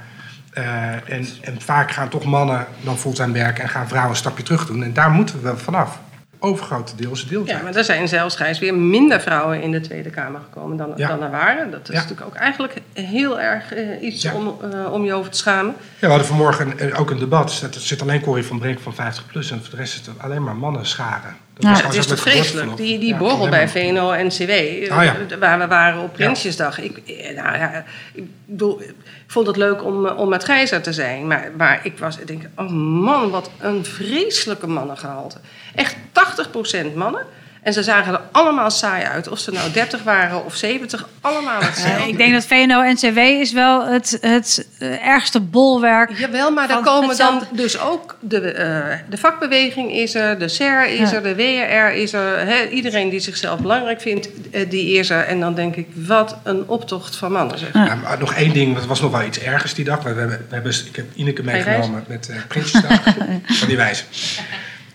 Eh, 0.53 0.63
en, 0.91 1.27
en 1.41 1.61
vaak 1.61 1.91
gaan 1.91 2.09
toch 2.09 2.23
mannen 2.23 2.67
dan 2.81 2.97
fulltime 2.97 3.33
werken 3.33 3.63
en 3.63 3.69
gaan 3.69 3.87
vrouwen 3.87 4.11
een 4.11 4.17
stapje 4.17 4.43
terug 4.43 4.65
doen. 4.65 4.83
En 4.83 4.93
daar 4.93 5.11
moeten 5.11 5.35
we 5.35 5.41
wel 5.41 5.57
vanaf. 5.57 5.99
Overgrote 6.45 6.95
deel 6.95 7.11
is 7.11 7.19
het 7.19 7.29
deel 7.29 7.45
Ja, 7.45 7.61
maar 7.63 7.75
er 7.75 7.83
zijn 7.83 8.07
zelfs 8.07 8.59
weer 8.59 8.75
minder 8.75 9.21
vrouwen 9.21 9.61
in 9.61 9.71
de 9.71 9.81
Tweede 9.81 10.09
Kamer 10.09 10.41
gekomen 10.43 10.77
dan, 10.77 10.93
Ja. 10.95 11.07
dan 11.07 11.21
er 11.23 11.31
waren. 11.31 11.71
Dat 11.71 11.81
is 11.89 11.95
Ja. 11.95 12.01
natuurlijk 12.01 12.27
ook 12.27 12.33
eigenlijk 12.35 12.81
heel 12.93 13.39
erg 13.39 13.73
eh, 13.73 14.01
iets 14.01 14.21
Ja. 14.21 14.33
om, 14.33 14.55
eh, 14.71 14.91
om 14.93 15.05
je 15.05 15.13
over 15.13 15.31
te 15.31 15.37
schamen. 15.37 15.75
Ja, 15.77 15.99
we 15.99 16.07
hadden 16.07 16.27
vanmorgen 16.27 16.95
ook 16.97 17.09
een 17.09 17.19
debat. 17.19 17.61
Er 17.61 17.79
zit 17.79 18.01
alleen 18.01 18.21
Corrie 18.21 18.45
van 18.45 18.59
Brink 18.59 18.79
van 18.79 18.93
50 18.93 19.25
plus 19.27 19.51
en 19.51 19.59
voor 19.61 19.69
de 19.69 19.75
rest 19.75 20.05
het 20.05 20.19
alleen 20.19 20.43
maar 20.43 20.55
mannen 20.55 20.85
scharen. 20.85 21.35
Dat 21.53 21.63
Ja, 21.63 21.71
was 21.71 21.81
Het 21.81 21.95
is 21.95 22.05
toch 22.05 22.19
vreselijk? 22.19 22.77
Die, 22.77 22.99
die 22.99 23.09
Ja, 23.09 23.17
borrel 23.17 23.49
bij. 23.49 23.69
VNO-NCW, 23.69 24.49
eh, 24.49 24.87
ja. 24.87 25.15
waar 25.39 25.59
we 25.59 25.67
waren 25.67 26.01
op 26.01 26.13
Prinsjesdag. 26.13 26.79
Ik, 26.79 26.97
eh, 26.97 27.35
nou 27.35 27.57
ja, 27.57 27.83
ik, 28.13 28.23
bedoel, 28.45 28.81
ik 28.81 28.93
vond 29.27 29.47
het 29.47 29.57
leuk 29.57 29.83
om, 29.83 30.05
eh, 30.05 30.17
om 30.17 30.29
met 30.29 30.43
Gijzer 30.43 30.81
te 30.81 30.93
zijn. 30.93 31.27
Maar, 31.27 31.51
maar 31.57 31.79
ik 31.83 31.97
was, 31.97 32.17
ik 32.17 32.27
denk, 32.27 32.43
oh 32.55 32.69
man, 32.69 33.29
wat 33.29 33.49
een 33.59 33.85
vreselijke 33.85 34.67
mannengehalte. 34.67 35.37
Echt 35.75 35.95
80% 36.11 36.95
mannen. 36.95 37.25
En 37.63 37.73
ze 37.73 37.83
zagen 37.83 38.13
er 38.13 38.21
allemaal 38.31 38.71
saai 38.71 39.03
uit. 39.03 39.27
Of 39.27 39.39
ze 39.39 39.51
nou 39.51 39.71
30 39.71 40.03
waren 40.03 40.45
of 40.45 40.55
70, 40.55 41.07
allemaal 41.21 41.61
hetzelfde. 41.61 42.01
Eh, 42.01 42.07
ik 42.07 42.17
denk 42.17 42.33
dat 42.33 42.45
VNO-NCW 42.45 43.17
is 43.17 43.51
wel 43.51 43.85
het, 43.85 44.17
het 44.21 44.67
eh, 44.79 45.07
ergste 45.07 45.39
bolwerk. 45.39 46.17
Jawel, 46.17 46.51
maar 46.51 46.67
daar 46.67 46.81
komen 46.81 47.17
dan 47.17 47.43
dus 47.51 47.79
ook 47.79 48.17
de, 48.19 48.51
eh, 48.51 48.97
de 49.09 49.17
vakbeweging 49.17 49.91
is 49.91 50.15
er, 50.15 50.39
de 50.39 50.47
SER 50.47 50.87
is 50.89 51.09
Ja. 51.09 51.15
er, 51.15 51.23
de 51.23 51.35
WRR 51.35 51.93
is 51.93 52.13
er. 52.13 52.47
Hè, 52.47 52.67
iedereen 52.69 53.09
die 53.09 53.19
zichzelf 53.19 53.59
belangrijk 53.59 54.01
vindt, 54.01 54.29
die 54.69 54.93
is 54.97 55.09
er. 55.09 55.23
En 55.23 55.39
dan 55.39 55.55
denk 55.55 55.75
ik, 55.75 55.87
wat 55.93 56.37
een 56.43 56.67
optocht 56.67 57.15
van 57.15 57.31
mannen. 57.31 57.59
Zeg. 57.59 57.73
Ja, 57.73 57.95
maar 57.95 58.19
nog 58.19 58.33
één 58.33 58.53
ding, 58.53 58.75
dat 58.75 58.85
was 58.85 59.01
nog 59.01 59.11
wel 59.11 59.23
iets 59.23 59.39
ergers 59.39 59.73
die 59.73 59.85
dag. 59.85 60.01
We 60.01 60.07
hebben, 60.07 60.27
we 60.29 60.53
hebben, 60.53 60.71
ik 60.85 60.95
heb 60.95 61.05
Ineke 61.15 61.43
meegenomen 61.43 62.03
met 62.07 62.29
eh 62.29 62.35
Prinsjesdag. 62.47 63.03
van 63.59 63.67
die 63.67 63.77
wijze. 63.77 64.03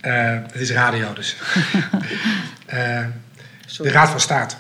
Eh, 0.01 0.39
het 0.53 0.61
is 0.61 0.71
radio 0.71 1.13
dus. 1.13 1.37
Eh, 2.69 3.05
de 3.79 3.91
Raad 3.91 4.09
van 4.11 4.21
State. 4.21 4.55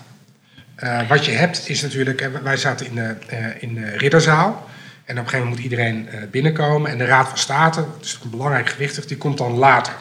Eh, 0.74 1.08
wat 1.08 1.24
je 1.24 1.30
hebt 1.32 1.68
is 1.68 1.82
natuurlijk, 1.82 2.20
eh, 2.20 2.28
wij 2.42 2.56
zaten 2.56 2.86
in 2.86 2.94
de, 2.94 3.14
eh, 3.28 3.62
in 3.62 3.74
de 3.74 3.96
ridderzaal. 3.96 4.68
En 5.04 5.18
op 5.18 5.24
een 5.24 5.30
gegeven 5.30 5.38
moment 5.38 5.54
moet 5.54 5.70
iedereen 5.72 6.08
eh, 6.08 6.18
binnenkomen. 6.30 6.90
En 6.90 6.98
de 6.98 7.04
Raad 7.04 7.28
van 7.28 7.38
State, 7.38 7.80
dat 7.80 8.04
is 8.04 8.18
een 8.24 8.30
belangrijk 8.30 8.68
gewichtig, 8.68 9.06
die 9.06 9.16
komt 9.16 9.38
dan 9.38 9.52
later. 9.52 9.92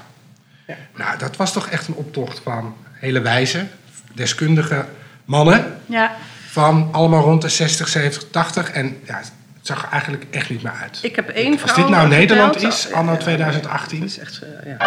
Nou, 0.96 1.18
dat 1.18 1.36
was 1.36 1.54
toch 1.54 1.68
echt 1.70 1.88
een 1.88 1.94
optocht 1.94 2.40
van 2.44 2.76
hele 2.94 3.22
wijze, 3.22 3.66
deskundige 4.14 4.86
mannen 5.26 5.76
Ja. 5.86 6.16
van 6.50 6.90
allemaal 6.92 7.22
rond 7.24 7.42
de 7.42 7.50
60, 7.50 7.88
70, 7.88 8.30
80. 8.32 8.72
En 8.72 8.98
ja, 9.06 9.18
het 9.18 9.32
zag 9.62 9.84
er 9.86 9.92
eigenlijk 9.92 10.26
echt 10.32 10.50
niet 10.50 10.64
meer 10.64 10.72
uit. 10.82 11.00
Ik 11.02 11.16
heb 11.16 11.30
één 11.30 11.52
Als 11.52 11.62
vrouw 11.72 11.76
dit 11.76 11.90
nou 11.96 12.08
Nederland 12.08 12.52
verteld- 12.52 12.74
is, 12.74 12.92
anno 12.92 13.12
Ja, 13.12 13.18
2018. 13.18 14.00
Dat 14.00 14.10
is 14.10 14.20
echt, 14.20 14.42
ja. 14.66 14.78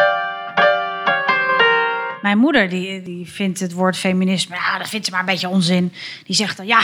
Mijn 2.23 2.39
moeder 2.39 2.69
die, 2.69 3.03
die 3.03 3.27
vindt 3.27 3.61
het 3.61 3.73
woord 3.73 3.97
feminisme, 3.97 4.55
ja, 4.55 4.79
dat 4.79 4.89
vindt 4.89 5.07
ze 5.07 5.13
maar 5.13 5.21
een 5.21 5.27
beetje 5.27 5.49
onzin. 5.49 5.93
Die 6.25 6.37
zegt 6.37 6.57
dan, 6.57 6.67
ja, 6.67 6.81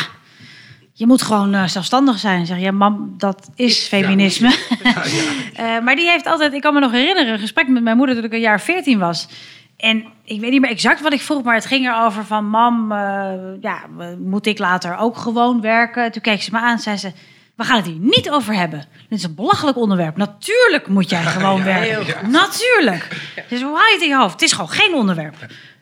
je 0.92 1.06
moet 1.06 1.22
gewoon 1.22 1.54
eh, 1.54 1.66
zelfstandig 1.66 2.18
zijn. 2.18 2.46
Zeg 2.46 2.56
je, 2.56 2.62
ja, 2.62 2.70
mam, 2.70 3.14
dat 3.18 3.50
is 3.54 3.86
feminisme. 3.86 4.56
Eh, 5.56 5.78
maar 5.80 5.96
die 5.96 6.10
heeft 6.10 6.26
altijd, 6.26 6.52
ik 6.52 6.60
kan 6.60 6.74
me 6.74 6.80
nog 6.80 6.92
herinneren, 6.92 7.32
een 7.32 7.38
gesprek 7.38 7.68
met 7.68 7.82
mijn 7.82 7.96
moeder 7.96 8.14
toen 8.14 8.24
ik 8.24 8.32
een 8.32 8.40
jaar 8.40 8.60
14 8.60 8.98
was. 8.98 9.28
En 9.76 10.04
ik 10.24 10.40
weet 10.40 10.50
niet 10.50 10.60
meer 10.60 10.70
exact 10.70 11.00
wat 11.00 11.12
ik 11.12 11.20
vroeg, 11.20 11.42
maar 11.42 11.54
het 11.54 11.66
ging 11.66 11.86
erover 11.86 12.24
van, 12.24 12.48
mam, 12.48 12.92
eh, 12.92 13.32
ja, 13.60 13.80
moet 14.18 14.46
ik 14.46 14.58
later 14.58 14.96
ook 14.96 15.16
gewoon 15.16 15.60
werken? 15.60 16.12
Toen 16.12 16.22
keek 16.22 16.42
ze 16.42 16.50
me 16.52 16.58
aan 16.58 16.72
en 16.72 16.78
zei 16.78 16.96
ze, 16.96 17.12
we 17.56 17.64
gaan 17.64 17.76
het 17.76 17.86
hier 17.86 17.98
niet 18.00 18.30
over 18.30 18.54
hebben. 18.54 18.84
Dit 19.08 19.18
is 19.18 19.24
een 19.24 19.34
belachelijk 19.34 19.76
onderwerp. 19.76 20.16
Natuurlijk 20.16 20.88
moet 20.88 21.10
jij 21.10 21.22
gewoon 21.36 21.58
Ja, 21.58 21.64
werken. 21.64 22.06
ja. 22.06 22.26
Natuurlijk. 22.26 23.08
Dus 23.48 23.60
je 23.88 23.92
het 23.92 24.02
in 24.02 24.08
je 24.08 24.16
hoofd? 24.16 24.32
Het 24.32 24.42
is 24.42 24.52
gewoon 24.52 24.70
geen 24.70 24.94
onderwerp. 24.94 25.34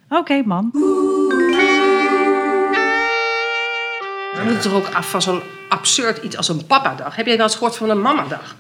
Oké, 0.09 0.43
mam. 0.45 0.71
We 4.33 4.41
moeten 4.45 4.61
toch 4.63 4.73
ook 4.73 4.95
af 4.95 5.11
van 5.11 5.23
zo'n 5.23 5.43
absurd 5.79 6.23
iets 6.25 6.37
als 6.37 6.49
een 6.49 6.67
papadag. 6.67 7.17
Heb 7.17 7.27
jij 7.27 7.37
wel 7.37 7.47
eens 7.47 7.55
gehoord 7.55 7.77
van 7.77 7.91
een 7.91 8.01
mamadag? 8.01 8.55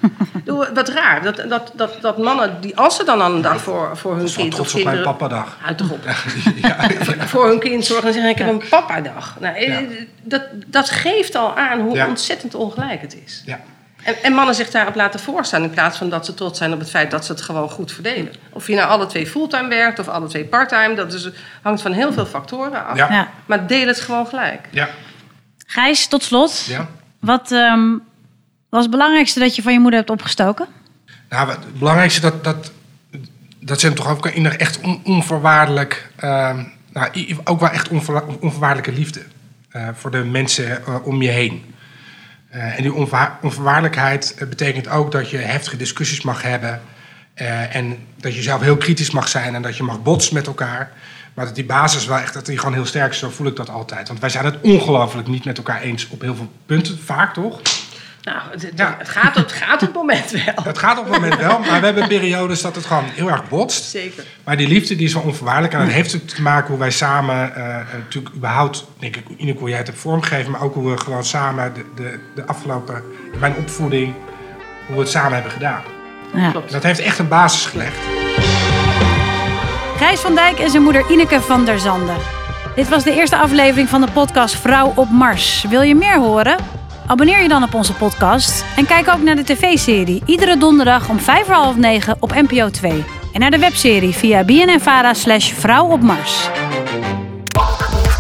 Wat 0.74 0.88
raar. 0.88 1.22
Dat, 1.22 1.36
dat, 1.48 1.72
dat, 1.74 1.96
dat 2.00 2.18
mannen, 2.18 2.60
die, 2.60 2.76
als 2.76 2.96
ze 2.96 3.04
dan 3.04 3.20
al 3.20 3.34
een 3.34 3.42
dag 3.42 3.60
voor, 3.60 3.96
voor 3.96 4.16
hun 4.16 4.26
Ik 4.26 4.34
ben 4.34 4.36
kind 4.36 4.52
of 4.52 4.56
trots 4.68 4.74
op 4.74 4.84
mijn 4.84 4.96
kinderen... 4.96 5.16
papadag. 5.16 5.56
Houd 5.60 5.78
toch 5.78 5.90
op. 5.90 6.00
Ja, 6.56 6.76
ja. 6.88 7.26
Voor 7.34 7.46
hun 7.48 7.58
kind 7.60 7.84
zorgen 7.84 8.06
en 8.06 8.12
zeggen, 8.12 8.30
ik 8.30 8.38
heb 8.38 8.48
een 8.48 8.68
papadag. 8.68 9.36
Nou, 9.40 9.56
eh, 9.56 9.68
Ja. 9.68 9.80
dat, 10.22 10.42
dat 10.66 10.90
geeft 10.90 11.34
al 11.34 11.56
aan 11.56 11.80
hoe 11.80 11.94
Ja. 11.94 12.06
ontzettend 12.06 12.54
ongelijk 12.54 13.00
het 13.00 13.16
is. 13.24 13.42
Ja. 13.46 13.60
En, 14.02 14.14
en 14.22 14.32
mannen 14.32 14.54
zich 14.54 14.70
daarop 14.70 14.94
laten 14.94 15.20
voorstaan 15.20 15.62
in 15.62 15.70
plaats 15.70 15.98
van 15.98 16.08
dat 16.08 16.24
ze 16.26 16.34
trots 16.34 16.58
zijn 16.58 16.72
op 16.72 16.78
het 16.78 16.90
feit 16.90 17.10
dat 17.10 17.24
ze 17.24 17.32
het 17.32 17.40
gewoon 17.40 17.68
goed 17.70 17.92
verdelen. 17.92 18.32
Of 18.52 18.66
je 18.66 18.74
nou 18.74 18.88
alle 18.88 19.06
twee 19.06 19.26
fulltime 19.26 19.68
werkt 19.68 19.98
of 19.98 20.08
alle 20.08 20.26
twee 20.26 20.44
parttime, 20.44 20.94
dat 20.94 21.12
is, 21.12 21.28
hangt 21.62 21.82
van 21.82 21.92
heel 21.92 22.12
veel 22.12 22.26
factoren 22.26 22.86
af. 22.86 22.96
Ja. 22.96 23.12
Ja. 23.12 23.28
Maar 23.46 23.66
deel 23.66 23.86
het 23.86 24.00
gewoon 24.00 24.26
gelijk. 24.26 24.68
Ja, 24.70 24.88
Gijs, 25.66 26.06
tot 26.06 26.22
slot. 26.22 26.64
ja. 26.64 26.88
Wat 27.24 27.52
ehm, 27.52 27.88
was 28.68 28.82
het 28.82 28.90
belangrijkste 28.90 29.38
dat 29.40 29.56
je 29.56 29.62
van 29.62 29.72
je 29.72 29.80
moeder 29.80 29.98
hebt 29.98 30.10
opgestoken? 30.10 30.66
Nou, 31.28 31.50
het 31.50 31.78
belangrijkste 31.78 32.20
dat, 32.20 32.44
dat, 32.44 32.72
dat 33.60 33.80
hem 33.86 33.96
toch 33.96 34.08
ook 34.08 34.26
echt 34.26 34.80
on- 34.80 35.00
onvoorwaardelijk, 35.04 36.10
ehm, 36.16 36.62
nou, 36.92 37.36
ook 37.44 37.60
wel 37.60 37.68
echt 37.70 37.88
onvoor- 37.88 38.36
onvoorwaardelijke 38.40 38.92
liefde 38.92 39.22
eh, 39.70 39.88
voor 39.94 40.10
de 40.10 40.24
mensen 40.24 40.86
eh, 40.86 41.06
om 41.06 41.22
je 41.22 41.28
heen. 41.28 41.74
Eh, 42.48 42.76
en 42.76 42.82
die 42.82 42.92
onvoor- 42.94 43.36
onvoorwaardelijkheid 43.42 44.36
betekent 44.48 44.88
ook 44.88 45.12
dat 45.12 45.30
je 45.30 45.36
heftige 45.36 45.76
discussies 45.76 46.22
mag 46.22 46.42
hebben 46.42 46.80
en 47.70 47.98
dat 48.16 48.34
je 48.34 48.42
zelf 48.42 48.60
heel 48.60 48.76
kritisch 48.76 49.10
mag 49.10 49.28
zijn 49.28 49.54
en 49.54 49.62
dat 49.62 49.76
je 49.76 49.82
mag 49.82 50.02
botsen 50.02 50.34
met 50.34 50.46
elkaar. 50.46 50.92
Maar 51.34 51.44
dat 51.44 51.54
die 51.54 51.64
basis 51.64 52.06
wel 52.06 52.18
echt, 52.18 52.34
dat 52.34 52.46
die 52.46 52.58
gewoon 52.58 52.74
heel 52.74 52.86
sterk 52.86 53.10
is, 53.12 53.18
zo 53.18 53.30
voel 53.30 53.46
ik 53.46 53.56
dat 53.56 53.70
altijd. 53.70 54.08
Want 54.08 54.20
wij 54.20 54.28
zijn 54.30 54.44
het 54.44 54.56
ongelooflijk 54.60 55.28
niet 55.28 55.44
met 55.44 55.56
elkaar 55.56 55.80
eens 55.80 56.08
op 56.08 56.20
heel 56.20 56.34
veel 56.34 56.52
punten, 56.66 56.98
vaak 57.04 57.34
toch? 57.34 57.60
Nou, 58.22 58.38
het, 58.50 58.62
het- 58.62 58.72
Ja. 58.76 58.94
het 58.98 59.08
gaat, 59.08 59.36
op, 59.36 59.42
het 59.42 59.52
gaat 59.52 59.74
op 59.74 59.80
het 59.80 59.92
moment 59.94 60.30
wel. 60.30 60.64
Het 60.64 60.78
gaat 60.78 60.98
op 60.98 61.04
het 61.04 61.12
moment 61.12 61.36
wel, 61.36 61.58
maar 61.58 61.80
we 61.80 61.86
hebben 61.86 62.08
periodes 62.08 62.60
dat 62.62 62.74
het 62.74 62.86
gewoon 62.86 63.04
heel 63.04 63.28
erg 63.30 63.48
botst. 63.48 63.84
Zeker. 63.84 64.24
Maar 64.44 64.56
die 64.56 64.68
liefde 64.68 64.96
die 64.96 65.06
is 65.06 65.14
wel 65.14 65.22
onvoorwaardelijk. 65.22 65.72
En 65.74 65.80
dat 65.80 65.88
heeft 65.88 66.14
ook 66.14 66.20
te 66.28 66.42
maken 66.42 66.68
hoe 66.68 66.78
wij 66.78 66.90
samen, 66.90 67.54
eh, 67.56 67.80
eh, 67.80 67.86
natuurlijk 67.98 68.34
überhaupt, 68.34 68.86
denk 68.98 69.16
ik, 69.16 69.24
Ineke, 69.36 69.58
hoe 69.58 69.68
jij 69.68 69.78
het 69.78 69.86
hebt 69.86 69.98
vormgegeven, 69.98 70.50
maar 70.50 70.60
ook 70.62 70.74
hoe 70.74 70.90
we 70.90 70.98
gewoon 70.98 71.24
samen 71.24 71.74
de, 71.74 71.84
de, 71.94 72.18
de 72.34 72.44
afgelopen, 72.46 73.02
mijn 73.40 73.54
opvoeding, 73.56 74.14
hoe 74.86 74.94
we 74.96 75.00
het 75.02 75.10
samen 75.10 75.32
hebben 75.32 75.52
gedaan. 75.52 75.82
Ja. 76.34 76.50
Klopt. 76.50 76.72
Dat 76.72 76.82
heeft 76.82 77.00
echt 77.00 77.18
een 77.18 77.28
basis 77.28 77.66
gelegd. 77.66 77.98
Gijs 79.96 80.20
van 80.20 80.34
Dijk 80.34 80.58
en 80.58 80.70
zijn 80.70 80.82
moeder 80.82 81.10
Ineke 81.10 81.40
van 81.40 81.64
der 81.64 81.78
Zanden. 81.78 82.16
Dit 82.74 82.88
was 82.88 83.04
de 83.04 83.14
eerste 83.14 83.36
aflevering 83.36 83.88
van 83.88 84.00
de 84.00 84.10
podcast 84.12 84.54
Vrouw 84.54 84.92
op 84.94 85.10
Mars. 85.10 85.64
Wil 85.68 85.82
je 85.82 85.94
meer 85.94 86.18
horen? 86.18 86.56
Abonneer 87.06 87.42
je 87.42 87.48
dan 87.48 87.62
op 87.62 87.74
onze 87.74 87.92
podcast 87.92 88.64
en 88.76 88.86
kijk 88.86 89.08
ook 89.08 89.22
naar 89.22 89.36
de 89.36 89.44
tv-serie 89.44 90.22
iedere 90.26 90.56
donderdag 90.56 91.08
om 91.08 91.18
vijf 91.20 91.46
voor 91.46 91.54
half 91.54 91.76
negen 91.76 92.16
op 92.20 92.34
NPO 92.34 92.70
2. 92.70 93.04
En 93.32 93.40
naar 93.40 93.50
de 93.50 93.58
webserie 93.58 94.12
via 94.12 94.44
bnnvara 94.44 95.14
slash 95.14 95.52
Vrouw 95.52 95.86
op 95.86 96.02
Mars. 96.02 96.48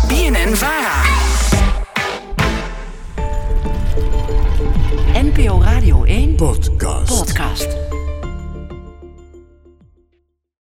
BNN 0.08 0.54
Vara. 0.54 1.02
NPO 5.22 5.60
Radio 5.62 6.04
1 6.04 6.34
Podcast. 6.34 7.83